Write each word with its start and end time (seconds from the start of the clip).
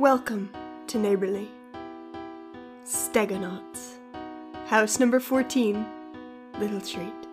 Welcome 0.00 0.48
to 0.86 0.98
Neighborly. 0.98 1.50
Stegonauts. 2.86 3.98
House 4.64 4.98
number 4.98 5.20
14, 5.20 5.84
Little 6.58 6.80
Street. 6.80 7.29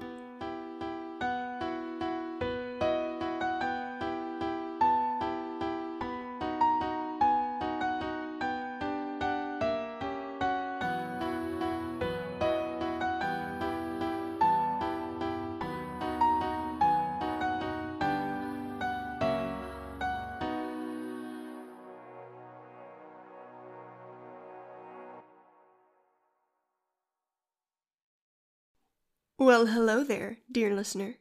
Well, 29.57 29.65
hello 29.65 30.03
there, 30.03 30.37
dear 30.51 30.71
listener. 30.75 31.15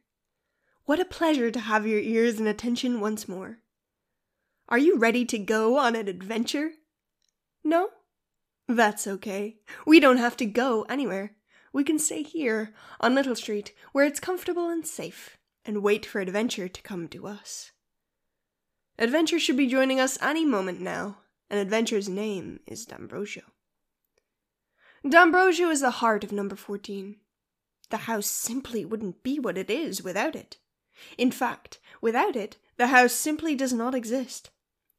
What 0.85 1.01
a 1.01 1.07
pleasure 1.07 1.51
to 1.51 1.59
have 1.59 1.87
your 1.87 2.01
ears 2.01 2.39
and 2.39 2.47
attention 2.47 3.01
once 3.01 3.27
more. 3.27 3.61
Are 4.69 4.77
you 4.77 4.99
ready 4.99 5.25
to 5.25 5.39
go 5.39 5.79
on 5.79 5.97
an 5.97 6.07
adventure? 6.07 6.73
No? 7.65 7.89
That's 8.69 9.07
okay. 9.07 9.57
We 9.87 10.01
don't 10.01 10.19
have 10.19 10.37
to 10.37 10.45
go 10.45 10.83
anywhere. 10.83 11.31
We 11.73 11.83
can 11.83 11.99
stay 11.99 12.23
here 12.23 12.75
on 13.01 13.15
Little 13.15 13.35
Street 13.35 13.73
where 13.93 14.05
it's 14.05 14.21
comfortable 14.21 14.69
and 14.69 14.87
safe 14.87 15.39
and 15.65 15.83
wait 15.83 16.05
for 16.05 16.21
adventure 16.21 16.69
to 16.69 16.83
come 16.83 17.09
to 17.09 17.27
us. 17.27 17.73
Adventure 18.99 19.39
should 19.39 19.57
be 19.57 19.67
joining 19.67 19.99
us 19.99 20.19
any 20.21 20.45
moment 20.45 20.79
now, 20.79 21.21
and 21.49 21.59
Adventure's 21.59 22.07
name 22.07 22.61
is 22.67 22.85
D'Ambrosio. 22.85 23.45
D'Ambrosio 25.09 25.71
is 25.71 25.81
the 25.81 25.91
heart 26.03 26.23
of 26.23 26.33
number 26.33 26.55
14. 26.55 27.17
The 27.91 27.99
house 27.99 28.27
simply 28.27 28.85
wouldn't 28.85 29.23
be 29.23 29.39
what 29.39 29.59
it 29.59 29.71
is 29.71 30.03
without 30.03 30.35
it. 30.35 30.59
In 31.17 31.31
fact, 31.31 31.79
without 32.01 32.37
it, 32.37 32.57
the 32.77 32.89
house 32.89 33.13
simply 33.13 33.55
does 33.55 33.73
not 33.73 33.95
exist. 33.95 34.51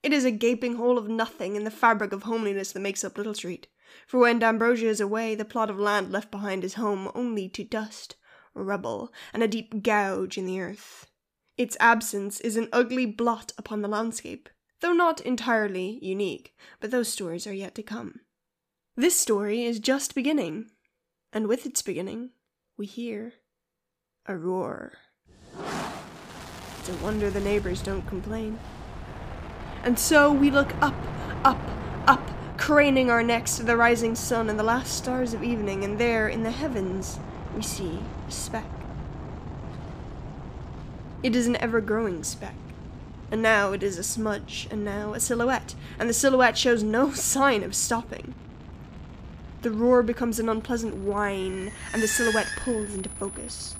It 0.03 0.13
is 0.13 0.25
a 0.25 0.31
gaping 0.31 0.75
hole 0.75 0.97
of 0.97 1.09
nothing 1.09 1.55
in 1.55 1.63
the 1.63 1.71
fabric 1.71 2.13
of 2.13 2.23
homeliness 2.23 2.71
that 2.71 2.79
makes 2.79 3.03
up 3.03 3.17
Little 3.17 3.33
Street. 3.33 3.67
For 4.05 4.19
when 4.19 4.39
D'Ambrosio 4.39 4.89
is 4.89 5.01
away, 5.01 5.35
the 5.35 5.45
plot 5.45 5.69
of 5.69 5.79
land 5.79 6.11
left 6.11 6.31
behind 6.31 6.63
is 6.63 6.75
home 6.75 7.11
only 7.15 7.49
to 7.49 7.63
dust, 7.63 8.15
rubble, 8.53 9.11
and 9.33 9.43
a 9.43 9.47
deep 9.47 9.81
gouge 9.83 10.37
in 10.37 10.45
the 10.45 10.61
earth. 10.61 11.07
Its 11.57 11.75
absence 11.79 12.39
is 12.41 12.55
an 12.55 12.69
ugly 12.71 13.05
blot 13.05 13.51
upon 13.57 13.81
the 13.81 13.87
landscape, 13.87 14.49
though 14.81 14.93
not 14.93 15.21
entirely 15.21 15.99
unique, 16.01 16.55
but 16.79 16.91
those 16.91 17.09
stories 17.09 17.47
are 17.47 17.53
yet 17.53 17.73
to 17.75 17.83
come. 17.83 18.21
This 18.95 19.15
story 19.15 19.63
is 19.63 19.79
just 19.79 20.15
beginning, 20.15 20.69
and 21.33 21.47
with 21.47 21.65
its 21.65 21.81
beginning, 21.81 22.31
we 22.77 22.85
hear 22.85 23.33
a 24.27 24.37
roar. 24.37 24.93
It's 26.79 26.89
a 26.89 27.03
wonder 27.03 27.29
the 27.31 27.39
neighbors 27.39 27.81
don't 27.81 28.05
complain. 28.05 28.59
And 29.83 29.97
so 29.97 30.31
we 30.31 30.51
look 30.51 30.75
up, 30.79 30.93
up, 31.43 31.59
up, 32.07 32.21
craning 32.57 33.09
our 33.09 33.23
necks 33.23 33.57
to 33.57 33.63
the 33.63 33.75
rising 33.75 34.13
sun 34.13 34.49
and 34.49 34.59
the 34.59 34.63
last 34.63 34.95
stars 34.95 35.33
of 35.33 35.43
evening, 35.43 35.83
and 35.83 35.97
there 35.97 36.27
in 36.27 36.43
the 36.43 36.51
heavens 36.51 37.19
we 37.55 37.63
see 37.63 37.99
a 38.27 38.31
speck. 38.31 38.69
It 41.23 41.35
is 41.35 41.47
an 41.47 41.55
ever 41.57 41.81
growing 41.81 42.23
speck. 42.23 42.55
And 43.31 43.41
now 43.41 43.73
it 43.73 43.81
is 43.81 43.97
a 43.97 44.03
smudge, 44.03 44.67
and 44.69 44.85
now 44.85 45.13
a 45.13 45.19
silhouette, 45.19 45.73
and 45.99 46.07
the 46.07 46.13
silhouette 46.13 46.57
shows 46.57 46.83
no 46.83 47.11
sign 47.13 47.63
of 47.63 47.75
stopping. 47.75 48.35
The 49.67 49.73
roar 49.73 50.01
becomes 50.01 50.39
an 50.39 50.47
unpleasant 50.47 50.95
whine, 50.95 51.73
and 51.91 52.01
the 52.01 52.07
silhouette 52.07 52.47
pulls 52.55 52.93
into 52.93 53.09
focus. 53.09 53.75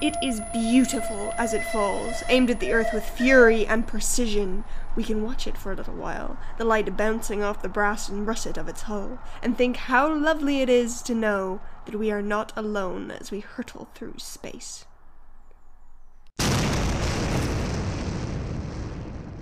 It 0.00 0.16
is 0.22 0.40
beautiful 0.54 1.34
as 1.36 1.52
it 1.52 1.66
falls, 1.66 2.22
aimed 2.30 2.48
at 2.48 2.60
the 2.60 2.72
earth 2.72 2.94
with 2.94 3.04
fury 3.04 3.66
and 3.66 3.86
precision. 3.86 4.64
We 4.96 5.04
can 5.04 5.22
watch 5.22 5.46
it 5.46 5.58
for 5.58 5.70
a 5.70 5.74
little 5.74 5.96
while, 5.96 6.38
the 6.56 6.64
light 6.64 6.96
bouncing 6.96 7.42
off 7.42 7.60
the 7.60 7.68
brass 7.68 8.08
and 8.08 8.26
russet 8.26 8.56
of 8.56 8.68
its 8.68 8.80
hull, 8.80 9.18
and 9.42 9.54
think 9.54 9.76
how 9.76 10.14
lovely 10.14 10.62
it 10.62 10.70
is 10.70 11.02
to 11.02 11.14
know 11.14 11.60
that 11.84 11.98
we 11.98 12.10
are 12.10 12.22
not 12.22 12.54
alone 12.56 13.10
as 13.10 13.30
we 13.30 13.40
hurtle 13.40 13.90
through 13.94 14.14
space. 14.16 14.86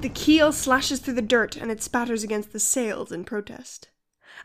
The 0.00 0.10
keel 0.12 0.50
slashes 0.50 0.98
through 0.98 1.14
the 1.14 1.22
dirt 1.22 1.54
and 1.54 1.70
it 1.70 1.80
spatters 1.80 2.24
against 2.24 2.52
the 2.52 2.58
sails 2.58 3.12
in 3.12 3.22
protest. 3.22 3.89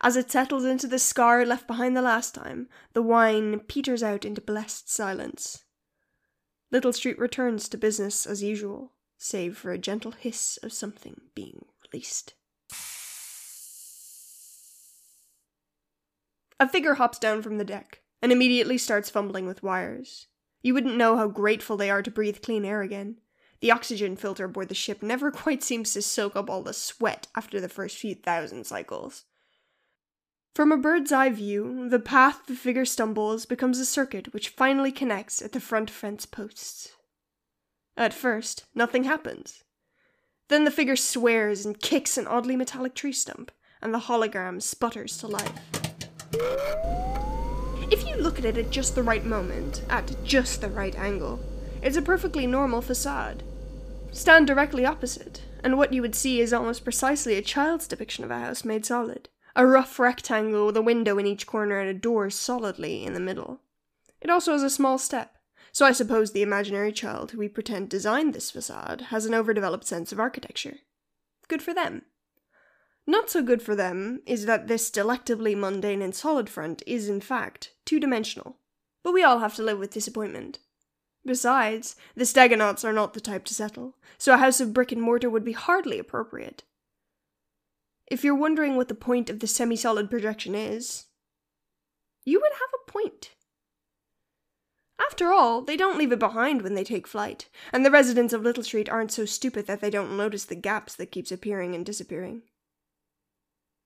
As 0.01 0.15
it 0.17 0.31
settles 0.31 0.65
into 0.65 0.87
the 0.87 0.99
scar 0.99 1.45
left 1.45 1.67
behind 1.67 1.95
the 1.95 2.01
last 2.01 2.35
time, 2.35 2.67
the 2.93 3.01
whine 3.01 3.59
peters 3.61 4.03
out 4.03 4.25
into 4.25 4.41
blessed 4.41 4.89
silence. 4.89 5.63
Little 6.71 6.93
Street 6.93 7.17
returns 7.17 7.69
to 7.69 7.77
business 7.77 8.25
as 8.25 8.43
usual, 8.43 8.93
save 9.17 9.57
for 9.57 9.71
a 9.71 9.77
gentle 9.77 10.11
hiss 10.11 10.57
of 10.63 10.73
something 10.73 11.21
being 11.33 11.65
released. 11.85 12.33
A 16.59 16.69
figure 16.69 16.95
hops 16.95 17.19
down 17.19 17.41
from 17.41 17.57
the 17.57 17.65
deck 17.65 18.01
and 18.21 18.31
immediately 18.31 18.77
starts 18.77 19.09
fumbling 19.09 19.45
with 19.45 19.63
wires. 19.63 20.27
You 20.61 20.73
wouldn't 20.73 20.97
know 20.97 21.17
how 21.17 21.27
grateful 21.27 21.77
they 21.77 21.89
are 21.89 22.01
to 22.01 22.09
breathe 22.09 22.41
clean 22.41 22.65
air 22.65 22.81
again. 22.81 23.19
The 23.59 23.71
oxygen 23.71 24.15
filter 24.15 24.45
aboard 24.45 24.69
the 24.69 24.75
ship 24.75 25.03
never 25.03 25.31
quite 25.43 25.63
seems 25.63 25.93
to 25.93 26.01
soak 26.01 26.35
up 26.35 26.49
all 26.49 26.63
the 26.63 26.73
sweat 26.73 27.27
after 27.35 27.61
the 27.61 27.69
first 27.69 27.97
few 27.97 28.15
thousand 28.15 28.65
cycles. 28.65 29.25
From 30.55 30.71
a 30.71 30.77
bird's 30.77 31.11
eye 31.11 31.31
view, 31.31 31.89
the 31.89 31.99
path 31.99 32.45
the 32.47 32.55
figure 32.55 32.85
stumbles 32.85 33.45
becomes 33.45 33.77
a 33.77 33.85
circuit 33.85 34.33
which 34.33 34.47
finally 34.47 34.89
connects 34.89 35.41
at 35.41 35.51
the 35.51 35.59
front 35.59 35.89
fence 35.89 36.25
posts. 36.25 36.93
At 37.97 38.13
first, 38.13 38.63
nothing 38.73 39.03
happens. 39.03 39.65
Then 40.47 40.63
the 40.63 40.71
figure 40.71 40.95
swears 40.95 41.65
and 41.65 41.77
kicks 41.77 42.17
an 42.17 42.25
oddly 42.25 42.55
metallic 42.55 42.95
tree 42.95 43.11
stump, 43.11 43.51
and 43.81 43.93
the 43.93 43.99
hologram 43.99 44.61
sputters 44.61 45.17
to 45.17 45.27
life. 45.27 45.51
If 47.91 48.07
you 48.07 48.15
look 48.15 48.39
at 48.39 48.45
it 48.45 48.57
at 48.57 48.69
just 48.69 48.95
the 48.95 49.03
right 49.03 49.25
moment, 49.25 49.83
at 49.89 50.15
just 50.23 50.61
the 50.61 50.69
right 50.69 50.95
angle, 50.95 51.41
it's 51.81 51.97
a 51.97 52.01
perfectly 52.01 52.47
normal 52.47 52.81
facade. 52.81 53.43
Stand 54.13 54.47
directly 54.47 54.85
opposite, 54.85 55.43
and 55.65 55.77
what 55.77 55.91
you 55.91 56.01
would 56.01 56.15
see 56.15 56.39
is 56.39 56.53
almost 56.53 56.85
precisely 56.85 57.35
a 57.35 57.41
child's 57.41 57.89
depiction 57.89 58.23
of 58.23 58.31
a 58.31 58.39
house 58.39 58.63
made 58.63 58.85
solid 58.85 59.27
a 59.55 59.65
rough 59.65 59.99
rectangle 59.99 60.65
with 60.65 60.77
a 60.77 60.81
window 60.81 61.17
in 61.17 61.25
each 61.25 61.47
corner 61.47 61.79
and 61.79 61.89
a 61.89 61.93
door 61.93 62.29
solidly 62.29 63.05
in 63.05 63.13
the 63.13 63.19
middle. 63.19 63.61
It 64.21 64.29
also 64.29 64.53
has 64.53 64.63
a 64.63 64.69
small 64.69 64.97
step, 64.97 65.37
so 65.71 65.85
I 65.85 65.91
suppose 65.91 66.31
the 66.31 66.41
imaginary 66.41 66.91
child 66.91 67.31
who 67.31 67.39
we 67.39 67.47
pretend 67.47 67.89
designed 67.89 68.33
this 68.33 68.51
facade 68.51 69.01
has 69.09 69.25
an 69.25 69.33
overdeveloped 69.33 69.85
sense 69.85 70.11
of 70.11 70.19
architecture. 70.19 70.77
Good 71.47 71.61
for 71.61 71.73
them. 71.73 72.03
Not 73.07 73.29
so 73.29 73.43
good 73.43 73.61
for 73.61 73.75
them 73.75 74.21
is 74.25 74.45
that 74.45 74.67
this 74.67 74.89
delectably 74.89 75.53
mundane 75.53 76.01
and 76.01 76.15
solid 76.15 76.49
front 76.49 76.81
is, 76.87 77.07
in 77.07 77.21
fact, 77.21 77.71
two 77.85 77.99
dimensional. 77.99 78.57
But 79.03 79.13
we 79.13 79.23
all 79.23 79.39
have 79.39 79.55
to 79.55 79.63
live 79.63 79.77
with 79.77 79.93
disappointment. 79.93 80.59
Besides, 81.23 81.95
the 82.15 82.25
Stegonauts 82.25 82.83
are 82.83 82.93
not 82.93 83.13
the 83.13 83.21
type 83.21 83.45
to 83.45 83.53
settle, 83.53 83.95
so 84.17 84.33
a 84.33 84.37
house 84.37 84.59
of 84.59 84.73
brick 84.73 84.91
and 84.91 85.01
mortar 85.01 85.29
would 85.29 85.45
be 85.45 85.51
hardly 85.53 85.99
appropriate. 85.99 86.63
If 88.07 88.23
you're 88.23 88.35
wondering 88.35 88.75
what 88.75 88.87
the 88.87 88.95
point 88.95 89.29
of 89.29 89.39
the 89.39 89.47
semi 89.47 89.75
solid 89.75 90.09
projection 90.09 90.55
is, 90.55 91.05
you 92.23 92.39
would 92.39 92.53
have 92.53 92.69
a 92.73 92.91
point. 92.91 93.31
After 94.99 95.31
all, 95.31 95.61
they 95.61 95.75
don't 95.75 95.97
leave 95.97 96.11
it 96.11 96.19
behind 96.19 96.61
when 96.61 96.73
they 96.73 96.83
take 96.83 97.07
flight, 97.07 97.49
and 97.73 97.85
the 97.85 97.91
residents 97.91 98.33
of 98.33 98.43
Little 98.43 98.63
Street 98.63 98.89
aren't 98.89 99.11
so 99.11 99.25
stupid 99.25 99.67
that 99.67 99.81
they 99.81 99.89
don't 99.89 100.15
notice 100.15 100.45
the 100.45 100.55
gaps 100.55 100.95
that 100.95 101.11
keeps 101.11 101.31
appearing 101.31 101.75
and 101.75 101.85
disappearing. 101.85 102.43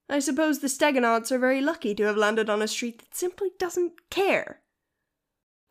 I 0.08 0.18
suppose 0.18 0.58
the 0.58 0.68
Stegonauts 0.68 1.30
are 1.30 1.38
very 1.38 1.60
lucky 1.60 1.94
to 1.94 2.04
have 2.04 2.16
landed 2.16 2.50
on 2.50 2.62
a 2.62 2.68
street 2.68 2.98
that 2.98 3.14
simply 3.14 3.50
doesn't 3.58 4.10
care. 4.10 4.60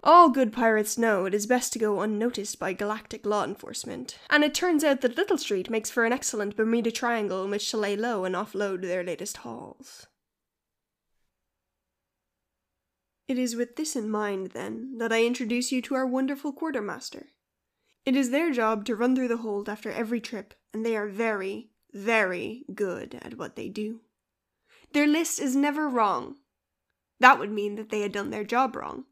All 0.01 0.30
good 0.30 0.54
pirates 0.54 0.98
know 0.98 1.25
it 1.25 1.34
is 1.34 1.46
best 1.46 1.74
to 1.74 1.80
go 1.80 2.00
unnoticed 2.00 2.57
by 2.57 2.72
galactic 2.72 3.25
law 3.25 3.44
enforcement, 3.44 4.18
and 4.30 4.46
it 4.46 4.54
turns 4.54 4.81
out 4.84 5.01
that 5.01 5.18
Little 5.18 5.38
Street 5.38 5.69
makes 5.69 5.90
for 5.90 6.06
an 6.06 6.13
excellent 6.13 6.56
Bermuda 6.56 6.90
Triangle 6.90 7.44
in 7.44 7.51
which 7.51 7.69
to 7.72 7.78
lay 7.78 7.98
low 7.98 8.24
and 8.24 8.34
offload 8.34 8.81
their 8.81 9.04
latest 9.04 9.38
hauls. 9.38 10.07
It 13.28 13.38
is 13.38 13.57
with 13.57 13.75
this 13.75 13.98
in 13.98 14.10
mind, 14.10 14.51
then, 14.51 14.98
that 15.00 15.12
I 15.12 15.25
introduce 15.25 15.72
you 15.72 15.81
to 15.84 15.96
our 15.96 16.07
wonderful 16.07 16.54
quartermaster. 16.54 17.28
It 18.06 18.16
is 18.16 18.31
their 18.31 18.51
job 18.51 18.86
to 18.86 18.96
run 18.96 19.16
through 19.16 19.28
the 19.28 19.38
hold 19.38 19.68
after 19.68 19.92
every 19.92 20.22
trip, 20.22 20.54
and 20.74 20.86
they 20.86 20.96
are 20.96 21.07
very, 21.07 21.72
very 21.94 22.63
good 22.74 23.19
at 23.22 23.38
what 23.38 23.57
they 23.57 23.68
do. 23.68 24.00
Their 24.94 25.07
list 25.07 25.42
is 25.42 25.57
never 25.57 25.90
wrong. 25.90 26.38
That 27.19 27.38
would 27.38 27.51
mean 27.51 27.75
that 27.75 27.90
they 27.90 28.00
had 28.00 28.13
done 28.13 28.30
their 28.30 28.46
job 28.46 28.78
wrong 28.78 29.04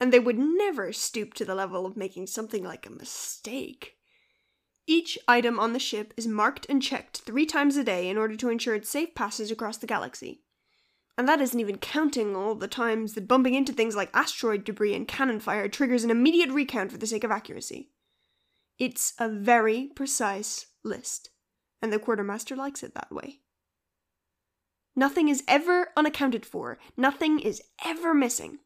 and 0.00 0.12
they 0.12 0.18
would 0.18 0.38
never 0.38 0.92
stoop 0.92 1.34
to 1.34 1.44
the 1.44 1.54
level 1.54 1.86
of 1.86 1.96
making 1.96 2.26
something 2.26 2.64
like 2.64 2.86
a 2.86 2.90
mistake. 2.90 3.94
Each 4.86 5.18
item 5.28 5.58
on 5.58 5.72
the 5.72 5.78
ship 5.78 6.14
is 6.16 6.26
marked 6.26 6.66
and 6.68 6.82
checked 6.82 7.18
three 7.18 7.44
times 7.44 7.76
a 7.76 7.84
day 7.84 8.08
in 8.08 8.16
order 8.16 8.36
to 8.36 8.48
ensure 8.48 8.74
its 8.74 8.88
safe 8.88 9.14
passage 9.14 9.50
across 9.50 9.76
the 9.76 9.86
galaxy. 9.86 10.42
And 11.18 11.28
that 11.28 11.40
isn't 11.40 11.60
even 11.60 11.78
counting 11.78 12.36
all 12.36 12.54
the 12.54 12.68
times 12.68 13.14
that 13.14 13.28
bumping 13.28 13.54
into 13.54 13.72
things 13.72 13.96
like 13.96 14.08
asteroid 14.14 14.64
debris 14.64 14.94
and 14.94 15.06
cannon 15.06 15.40
fire 15.40 15.68
triggers 15.68 16.04
an 16.04 16.10
immediate 16.10 16.50
recount 16.50 16.92
for 16.92 16.98
the 16.98 17.06
sake 17.06 17.24
of 17.24 17.30
accuracy. 17.30 17.90
It's 18.78 19.14
a 19.18 19.28
very 19.28 19.90
precise 19.94 20.66
list, 20.84 21.30
and 21.82 21.92
the 21.92 21.98
quartermaster 21.98 22.54
likes 22.54 22.84
it 22.84 22.94
that 22.94 23.10
way. 23.10 23.40
Nothing 24.94 25.28
is 25.28 25.42
ever 25.48 25.88
unaccounted 25.96 26.46
for, 26.46 26.78
nothing 26.96 27.40
is 27.40 27.60
ever 27.84 28.14
missing. 28.14 28.60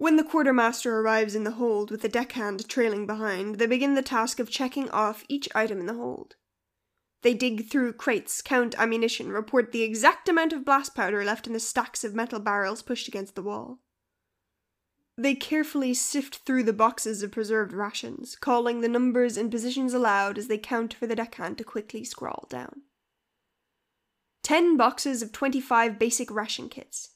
When 0.00 0.16
the 0.16 0.24
quartermaster 0.24 0.98
arrives 0.98 1.34
in 1.34 1.44
the 1.44 1.50
hold 1.50 1.90
with 1.90 2.00
the 2.00 2.08
deckhand 2.08 2.66
trailing 2.70 3.06
behind, 3.06 3.56
they 3.56 3.66
begin 3.66 3.96
the 3.96 4.00
task 4.00 4.40
of 4.40 4.48
checking 4.48 4.88
off 4.88 5.26
each 5.28 5.46
item 5.54 5.78
in 5.78 5.84
the 5.84 5.92
hold. 5.92 6.36
They 7.20 7.34
dig 7.34 7.68
through 7.68 7.92
crates, 7.92 8.40
count 8.40 8.74
ammunition, 8.78 9.30
report 9.30 9.72
the 9.72 9.82
exact 9.82 10.26
amount 10.26 10.54
of 10.54 10.64
blast 10.64 10.94
powder 10.94 11.22
left 11.22 11.46
in 11.46 11.52
the 11.52 11.60
stacks 11.60 12.02
of 12.02 12.14
metal 12.14 12.40
barrels 12.40 12.80
pushed 12.80 13.08
against 13.08 13.34
the 13.34 13.42
wall. 13.42 13.80
They 15.18 15.34
carefully 15.34 15.92
sift 15.92 16.36
through 16.46 16.62
the 16.62 16.72
boxes 16.72 17.22
of 17.22 17.32
preserved 17.32 17.74
rations, 17.74 18.36
calling 18.36 18.80
the 18.80 18.88
numbers 18.88 19.36
and 19.36 19.50
positions 19.50 19.92
aloud 19.92 20.38
as 20.38 20.46
they 20.46 20.56
count 20.56 20.94
for 20.94 21.06
the 21.06 21.16
deckhand 21.16 21.58
to 21.58 21.64
quickly 21.64 22.04
scrawl 22.04 22.46
down. 22.48 22.84
Ten 24.42 24.78
boxes 24.78 25.20
of 25.20 25.30
25 25.30 25.98
basic 25.98 26.30
ration 26.30 26.70
kits, 26.70 27.10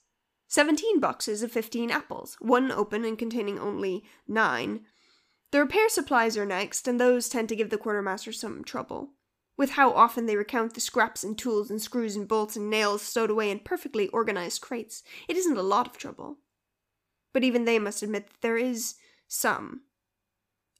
17 0.55 1.01
boxes 1.01 1.43
of 1.43 1.51
15 1.51 1.91
apples, 1.91 2.37
one 2.39 2.71
open 2.71 3.05
and 3.05 3.19
containing 3.19 3.59
only 3.59 4.05
9. 4.29 4.85
The 5.51 5.59
repair 5.59 5.89
supplies 5.89 6.37
are 6.37 6.47
next, 6.47 6.87
and 6.87 7.01
those 7.01 7.29
tend 7.29 7.49
to 7.49 7.57
give 7.57 7.71
the 7.71 7.77
quartermaster 7.77 8.31
some 8.31 8.63
trouble. 8.63 9.15
With 9.57 9.71
how 9.71 9.91
often 9.91 10.27
they 10.27 10.37
recount 10.37 10.75
the 10.75 10.81
scraps 10.81 11.25
and 11.25 11.37
tools 11.37 11.73
and 11.73 11.83
screws 11.83 12.15
and 12.15 12.29
bolts 12.29 12.55
and 12.55 12.71
nails 12.71 13.03
stowed 13.03 13.31
away 13.31 13.51
in 13.51 13.59
perfectly 13.59 14.07
organized 14.11 14.61
crates, 14.61 15.03
it 15.27 15.37
isn't 15.37 15.57
a 15.57 15.63
lot 15.63 15.89
of 15.89 15.99
trouble. 15.99 16.39
But 17.33 17.43
even 17.43 17.65
they 17.65 17.81
must 17.81 18.05
admit 18.05 18.29
that 18.29 18.41
there 18.41 18.57
is 18.57 18.95
some. 19.27 19.81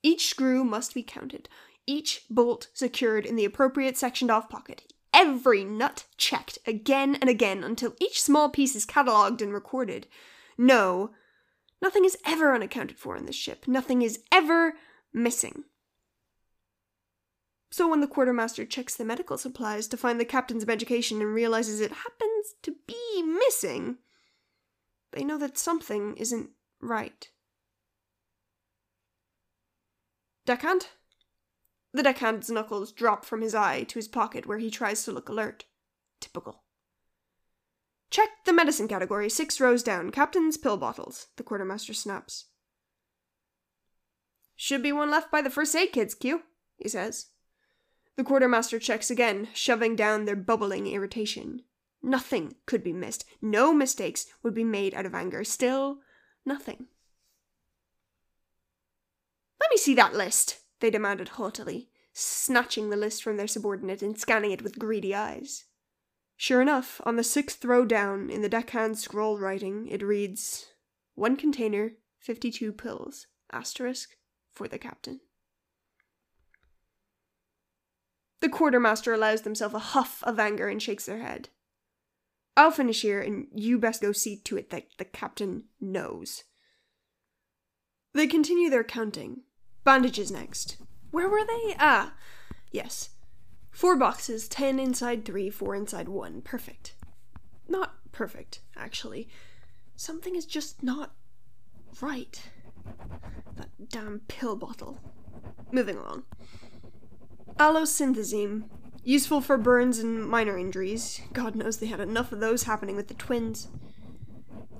Each 0.05 0.29
screw 0.29 0.63
must 0.63 0.95
be 0.95 1.03
counted, 1.03 1.49
each 1.85 2.27
bolt 2.31 2.69
secured 2.75 3.27
in 3.27 3.35
the 3.35 3.45
appropriate 3.45 3.97
sectioned 3.97 4.31
off 4.31 4.49
pocket, 4.49 4.93
every 5.15 5.65
nut 5.65 6.05
checked 6.19 6.59
again 6.67 7.15
and 7.15 7.31
again 7.31 7.65
until 7.65 7.95
each 8.01 8.21
small 8.21 8.51
piece 8.51 8.75
is 8.75 8.85
catalogued 8.85 9.41
and 9.41 9.55
recorded. 9.55 10.09
No, 10.59 11.13
nothing 11.81 12.05
is 12.05 12.19
ever 12.27 12.55
unaccounted 12.55 12.99
for 12.99 13.17
in 13.17 13.25
this 13.25 13.37
ship. 13.37 13.67
Nothing 13.67 14.03
is 14.03 14.19
ever 14.31 14.75
missing. 15.13 15.65
So 17.71 17.89
when 17.89 18.01
the 18.01 18.07
quartermaster 18.07 18.65
checks 18.65 18.95
the 18.95 19.05
medical 19.05 19.39
supplies 19.39 19.89
to 19.89 19.97
find 19.97 20.21
the 20.21 20.25
captain's 20.25 20.63
of 20.63 20.71
education 20.71 21.21
and 21.21 21.35
realizes 21.35 21.81
it 21.81 21.91
happens 21.91 22.55
to 22.63 22.77
be 22.87 23.23
missing, 23.23 23.99
they 25.13 25.25
know 25.25 25.39
that 25.39 25.59
something 25.59 26.17
isn't 26.17 26.51
right. 26.81 27.29
Deckhand? 30.47 30.89
The 31.95 32.03
deckhand's 32.03 32.51
knuckles 32.51 32.91
drop 32.91 33.25
from 33.25 33.41
his 33.41 33.55
eye 33.55 33.85
to 33.85 33.99
his 34.01 34.09
pocket 34.09 34.47
where 34.47 34.59
he 34.59 34.69
tries 34.69 35.05
to 35.05 35.13
look 35.13 35.29
alert. 35.29 35.65
Typical. 36.21 36.65
Check 38.11 38.31
the 38.45 38.53
medicine 38.53 38.89
category, 38.89 39.31
six 39.31 39.61
rows 39.61 39.85
down. 39.85 40.11
Captain's 40.11 40.57
pill 40.57 40.77
bottles, 40.77 41.29
the 41.37 41.45
quartermaster 41.45 41.95
snaps. 41.95 42.47
Should 44.57 44.83
be 44.83 44.91
one 44.91 45.09
left 45.11 45.31
by 45.31 45.41
the 45.41 45.51
first 45.51 45.75
aid 45.77 45.93
kids, 45.93 46.17
Q, 46.17 46.43
he 46.77 46.89
says. 46.89 47.27
The 48.17 48.25
quartermaster 48.25 48.81
checks 48.81 49.09
again, 49.09 49.49
shoving 49.55 49.95
down 49.95 50.25
their 50.25 50.37
bubbling 50.37 50.89
irritation. 50.89 51.63
Nothing 52.03 52.57
could 52.67 52.83
be 52.83 52.93
missed. 52.93 53.25
No 53.41 53.73
mistakes 53.73 54.27
would 54.43 54.55
be 54.55 54.65
made 54.65 54.95
out 54.95 55.07
of 55.07 55.15
anger. 55.15 55.45
Still, 55.45 55.99
nothing. 56.45 56.87
Let 59.61 59.71
me 59.71 59.77
see 59.77 59.95
that 59.95 60.15
list, 60.15 60.59
they 60.85 60.91
demanded 60.91 61.31
haughtily, 61.31 61.89
snatching 62.13 62.91
the 62.91 62.97
list 62.97 63.23
from 63.23 63.39
their 63.39 63.47
subordinate 63.47 64.03
and 64.03 64.21
scanning 64.21 64.51
it 64.51 64.61
with 64.61 64.79
greedy 64.79 65.15
eyes. 65.15 65.65
Sure 66.37 66.61
enough, 66.61 67.01
on 67.05 67.17
the 67.17 67.25
sixth 67.25 67.65
row 67.65 67.87
down, 67.87 68.29
in 68.29 68.43
the 68.43 68.51
deckhand 68.51 68.99
scroll 68.99 69.39
writing, 69.39 69.89
it 69.89 70.03
reads 70.03 70.67
One 71.15 71.37
container, 71.37 71.93
52 72.19 72.71
pills, 72.73 73.29
asterisk, 73.51 74.11
for 74.53 74.69
the 74.69 74.77
captain. 74.77 75.21
The 78.41 78.51
quartermaster 78.51 79.15
allows 79.15 79.41
themselves 79.41 79.75
a 79.75 79.79
huff 79.79 80.23
of 80.25 80.39
anger 80.39 80.69
and 80.69 80.83
shakes 80.83 81.07
their 81.07 81.23
head. 81.23 81.49
I'll 82.59 82.71
finish 82.71 83.01
here, 83.01 83.23
and 83.23 83.47
you 83.55 83.79
best 83.79 84.03
go 84.03 84.13
see 84.13 84.37
to 84.43 84.59
it 84.59 84.69
that 84.69 84.89
the 84.99 85.07
captain 85.07 85.65
knows. 85.81 86.45
They 88.13 88.27
continue 88.27 88.69
their 88.69 88.85
counting, 88.85 89.45
Bandages 89.85 90.31
next. 90.31 90.79
Where 91.11 91.29
were 91.29 91.45
they? 91.45 91.77
Ah, 91.79 92.15
yes. 92.73 93.11
Four 93.71 93.97
boxes, 93.97 94.49
ten 94.49 94.79
inside 94.79 95.25
three, 95.25 95.51
four 95.51 95.75
inside 95.75 96.09
one. 96.09 96.41
Perfect. 96.43 96.95
Not 97.69 97.95
perfect, 98.13 98.61
actually. 98.77 99.29
Something 99.97 100.35
is 100.37 100.47
just 100.47 100.83
not 100.83 101.13
right. 102.01 102.51
That 103.57 103.69
damn 103.89 104.21
pill 104.27 104.57
bottle. 104.57 104.99
Moving 105.71 105.97
along. 105.97 106.25
Allosynthazine. 107.57 108.65
Useful 109.05 109.41
for 109.41 109.59
burns 109.59 109.99
and 109.99 110.27
minor 110.27 110.57
injuries. 110.57 111.21
God 111.33 111.55
knows 111.55 111.77
they 111.77 111.87
had 111.87 112.01
enough 112.01 112.33
of 112.33 112.41
those 112.41 112.63
happening 112.63 112.97
with 112.97 113.09
the 113.09 113.15
twins. 113.15 113.69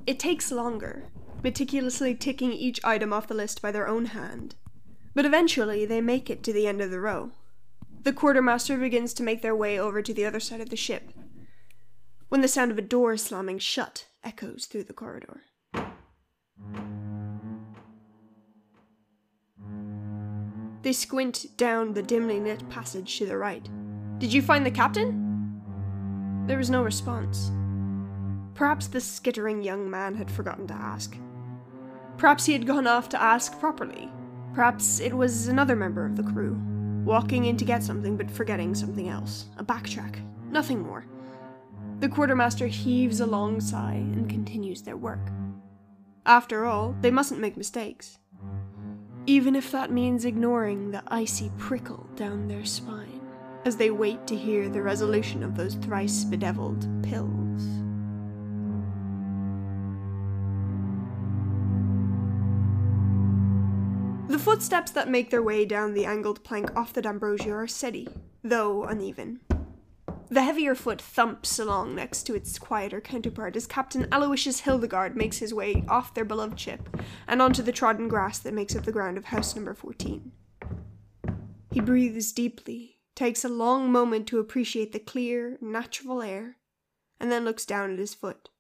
It 0.07 0.19
takes 0.19 0.51
longer, 0.51 1.05
meticulously 1.43 2.15
ticking 2.15 2.53
each 2.53 2.83
item 2.85 3.13
off 3.13 3.29
the 3.29 3.35
list 3.35 3.61
by 3.61 3.71
their 3.71 3.87
own 3.87 4.07
hand. 4.07 4.55
But 5.15 5.25
eventually 5.25 5.87
they 5.87 6.01
make 6.01 6.29
it 6.29 6.43
to 6.43 6.53
the 6.53 6.67
end 6.67 6.81
of 6.81 6.91
the 6.91 7.01
row. 7.01 7.31
The 8.03 8.13
quartermaster 8.13 8.77
begins 8.77 9.15
to 9.15 9.23
make 9.23 9.41
their 9.41 9.57
way 9.57 9.79
over 9.79 10.03
to 10.03 10.13
the 10.13 10.27
other 10.27 10.41
side 10.41 10.61
of 10.61 10.71
the 10.71 10.77
ship, 10.77 11.13
when 12.29 12.43
the 12.43 12.49
sound 12.49 12.71
of 12.71 12.79
a 12.79 12.83
door 12.83 13.17
slamming 13.17 13.59
shut 13.59 14.09
echoes 14.23 14.67
through 14.67 14.85
the 14.85 14.93
corridor. 14.93 15.43
They 20.83 20.93
squint 20.93 21.47
down 21.57 21.95
the 21.95 22.03
dimly 22.03 22.41
lit 22.41 22.69
passage 22.69 23.17
to 23.19 23.25
the 23.25 23.39
right. 23.39 23.67
Did 24.19 24.35
you 24.35 24.43
find 24.43 24.67
the 24.67 24.71
captain? 24.71 25.63
There 26.47 26.59
was 26.59 26.69
no 26.69 26.83
response. 26.83 27.51
Perhaps 28.55 28.89
the 28.89 29.01
skittering 29.01 29.63
young 29.63 29.89
man 29.89 30.15
had 30.15 30.31
forgotten 30.31 30.67
to 30.67 30.75
ask. 30.75 31.17
Perhaps 32.19 32.45
he 32.45 32.53
had 32.53 32.67
gone 32.67 32.87
off 32.87 33.09
to 33.09 33.23
ask 33.23 33.59
properly, 33.59 34.11
Perhaps 34.55 35.01
it 35.01 35.13
was 35.13 35.49
another 35.49 35.75
member 35.75 36.07
of 36.07 36.17
the 36.17 36.23
crew, 36.23 36.57
walking 37.05 37.47
in 37.47 37.57
to 37.57 37.65
get 37.65 37.83
something 37.83 38.17
but 38.17 38.31
forgetting 38.31 38.75
something 38.75 39.09
else. 39.09 39.47
A 39.59 39.65
backtrack. 39.65 40.21
Nothing 40.51 40.81
more. 40.81 41.05
The 41.99 42.09
quartermaster 42.09 42.69
heaves 42.69 43.19
a 43.19 43.27
long 43.27 43.61
sigh 43.61 43.95
and 43.95 44.31
continues 44.31 44.83
their 44.83 44.97
work. 44.97 45.31
After 46.25 46.65
all, 46.67 46.95
they 47.01 47.11
mustn't 47.11 47.41
make 47.41 47.57
mistakes. 47.57 48.19
Even 49.27 49.57
if 49.57 49.73
that 49.73 49.91
means 49.91 50.25
ignoring 50.25 50.93
the 50.93 51.03
icy 51.09 51.51
prickle 51.59 52.09
down 52.15 52.47
their 52.47 52.65
spine 52.65 53.21
as 53.65 53.77
they 53.77 53.91
wait 53.91 54.27
to 54.27 54.37
hear 54.37 54.69
the 54.69 54.83
resolution 54.83 55.43
of 55.43 55.57
those 55.57 55.75
thrice 55.75 56.25
bedeviled 56.25 56.87
pills. 57.03 57.44
Footsteps 64.45 64.91
that 64.91 65.09
make 65.09 65.31
their 65.31 65.43
way 65.43 65.65
down 65.65 65.95
the 65.95 66.05
angled 66.05 66.45
plank 66.45 66.71
off 66.77 66.93
the 66.93 67.01
D'Ambrosio 67.01 67.55
are 67.55 67.67
steady, 67.67 68.07
though 68.43 68.85
uneven. 68.85 69.41
The 70.29 70.43
heavier 70.43 70.75
foot 70.75 71.01
thumps 71.01 71.59
along 71.59 71.95
next 71.95 72.25
to 72.25 72.35
its 72.35 72.59
quieter 72.59 73.01
counterpart 73.01 73.57
as 73.57 73.67
Captain 73.67 74.07
Aloysius 74.13 74.61
Hildegard 74.61 75.17
makes 75.17 75.39
his 75.39 75.55
way 75.55 75.83
off 75.89 76.13
their 76.13 76.27
beloved 76.27 76.61
ship 76.61 76.95
and 77.27 77.41
onto 77.41 77.63
the 77.63 77.73
trodden 77.73 78.07
grass 78.07 78.39
that 78.41 78.53
makes 78.53 78.77
up 78.77 78.85
the 78.85 78.93
ground 78.93 79.17
of 79.17 79.25
house 79.27 79.57
number 79.57 79.73
14. 79.73 80.31
He 81.73 81.81
breathes 81.81 82.31
deeply, 82.31 82.99
takes 83.15 83.47
a 83.47 83.49
long 83.49 83.91
moment 83.91 84.27
to 84.27 84.41
appreciate 84.41 84.93
the 84.93 84.99
clear, 84.99 85.57
natural 85.63 86.21
air, 86.21 86.57
and 87.19 87.33
then 87.33 87.47
looks 87.47 87.65
down 87.65 87.95
at 87.95 87.99
his 87.99 88.13
foot. 88.13 88.51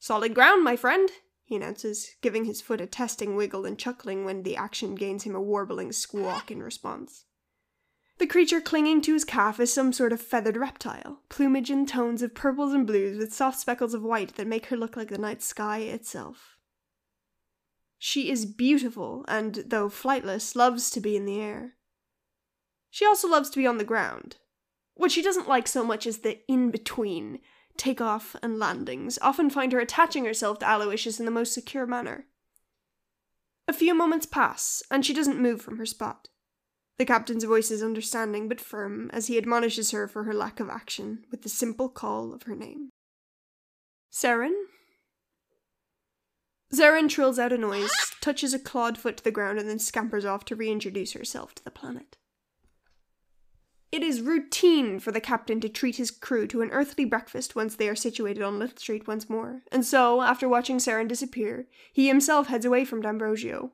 Solid 0.00 0.34
ground, 0.34 0.62
my 0.62 0.76
friend, 0.76 1.08
he 1.44 1.56
announces, 1.56 2.10
giving 2.22 2.46
his 2.46 2.60
foot 2.60 2.80
a 2.80 2.86
testing 2.86 3.36
wiggle 3.36 3.66
and 3.66 3.78
chuckling 3.78 4.24
when 4.24 4.42
the 4.42 4.56
action 4.56 4.94
gains 4.94 5.24
him 5.24 5.34
a 5.34 5.40
warbling 5.40 5.92
squawk 5.92 6.50
in 6.50 6.62
response. 6.62 7.26
The 8.18 8.26
creature 8.26 8.60
clinging 8.60 9.02
to 9.02 9.12
his 9.12 9.24
calf 9.24 9.60
is 9.60 9.72
some 9.72 9.92
sort 9.92 10.12
of 10.12 10.20
feathered 10.20 10.56
reptile, 10.56 11.20
plumage 11.28 11.70
in 11.70 11.84
tones 11.84 12.22
of 12.22 12.34
purples 12.34 12.72
and 12.72 12.86
blues 12.86 13.18
with 13.18 13.34
soft 13.34 13.58
speckles 13.58 13.92
of 13.92 14.02
white 14.02 14.36
that 14.36 14.46
make 14.46 14.66
her 14.66 14.76
look 14.76 14.96
like 14.96 15.08
the 15.08 15.18
night 15.18 15.42
sky 15.42 15.78
itself. 15.78 16.56
She 17.98 18.30
is 18.30 18.46
beautiful 18.46 19.24
and, 19.28 19.64
though 19.66 19.88
flightless, 19.88 20.54
loves 20.54 20.90
to 20.90 21.00
be 21.00 21.16
in 21.16 21.26
the 21.26 21.40
air. 21.40 21.74
She 22.90 23.04
also 23.04 23.28
loves 23.28 23.50
to 23.50 23.58
be 23.58 23.66
on 23.66 23.78
the 23.78 23.84
ground. 23.84 24.36
What 24.94 25.10
she 25.10 25.22
doesn't 25.22 25.48
like 25.48 25.66
so 25.66 25.84
much 25.84 26.06
is 26.06 26.18
the 26.18 26.40
in 26.46 26.70
between, 26.70 27.40
takeoff 27.76 28.36
and 28.42 28.58
landings, 28.58 29.18
often 29.20 29.50
find 29.50 29.72
her 29.72 29.80
attaching 29.80 30.24
herself 30.24 30.58
to 30.60 30.66
Aloysius 30.66 31.18
in 31.18 31.24
the 31.24 31.30
most 31.30 31.52
secure 31.52 31.86
manner. 31.86 32.26
A 33.66 33.72
few 33.72 33.94
moments 33.94 34.26
pass, 34.26 34.82
and 34.90 35.04
she 35.04 35.14
doesn't 35.14 35.40
move 35.40 35.62
from 35.62 35.78
her 35.78 35.86
spot. 35.86 36.28
The 36.98 37.04
captain's 37.04 37.44
voice 37.44 37.70
is 37.70 37.82
understanding 37.82 38.48
but 38.48 38.60
firm 38.60 39.10
as 39.12 39.26
he 39.26 39.38
admonishes 39.38 39.90
her 39.90 40.06
for 40.06 40.24
her 40.24 40.34
lack 40.34 40.60
of 40.60 40.68
action 40.68 41.24
with 41.30 41.42
the 41.42 41.48
simple 41.48 41.88
call 41.88 42.32
of 42.32 42.44
her 42.44 42.54
name. 42.54 42.90
Saren? 44.12 44.54
Zarin 46.72 47.08
trills 47.08 47.38
out 47.38 47.52
a 47.52 47.58
noise, 47.58 47.92
touches 48.20 48.54
a 48.54 48.58
clawed 48.58 48.96
foot 48.96 49.16
to 49.16 49.24
the 49.24 49.30
ground, 49.30 49.58
and 49.58 49.68
then 49.68 49.78
scampers 49.78 50.24
off 50.24 50.44
to 50.46 50.56
reintroduce 50.56 51.12
herself 51.12 51.54
to 51.54 51.64
the 51.64 51.70
planet. 51.70 52.16
It 53.94 54.02
is 54.02 54.22
routine 54.22 54.98
for 54.98 55.12
the 55.12 55.20
captain 55.20 55.60
to 55.60 55.68
treat 55.68 55.98
his 55.98 56.10
crew 56.10 56.48
to 56.48 56.62
an 56.62 56.70
earthly 56.72 57.04
breakfast 57.04 57.54
once 57.54 57.76
they 57.76 57.88
are 57.88 57.94
situated 57.94 58.42
on 58.42 58.58
Little 58.58 58.76
Street 58.76 59.06
once 59.06 59.30
more, 59.30 59.62
and 59.70 59.86
so, 59.86 60.20
after 60.20 60.48
watching 60.48 60.78
Saren 60.78 61.06
disappear, 61.06 61.68
he 61.92 62.08
himself 62.08 62.48
heads 62.48 62.64
away 62.64 62.84
from 62.84 63.02
D'Ambrosio. 63.02 63.70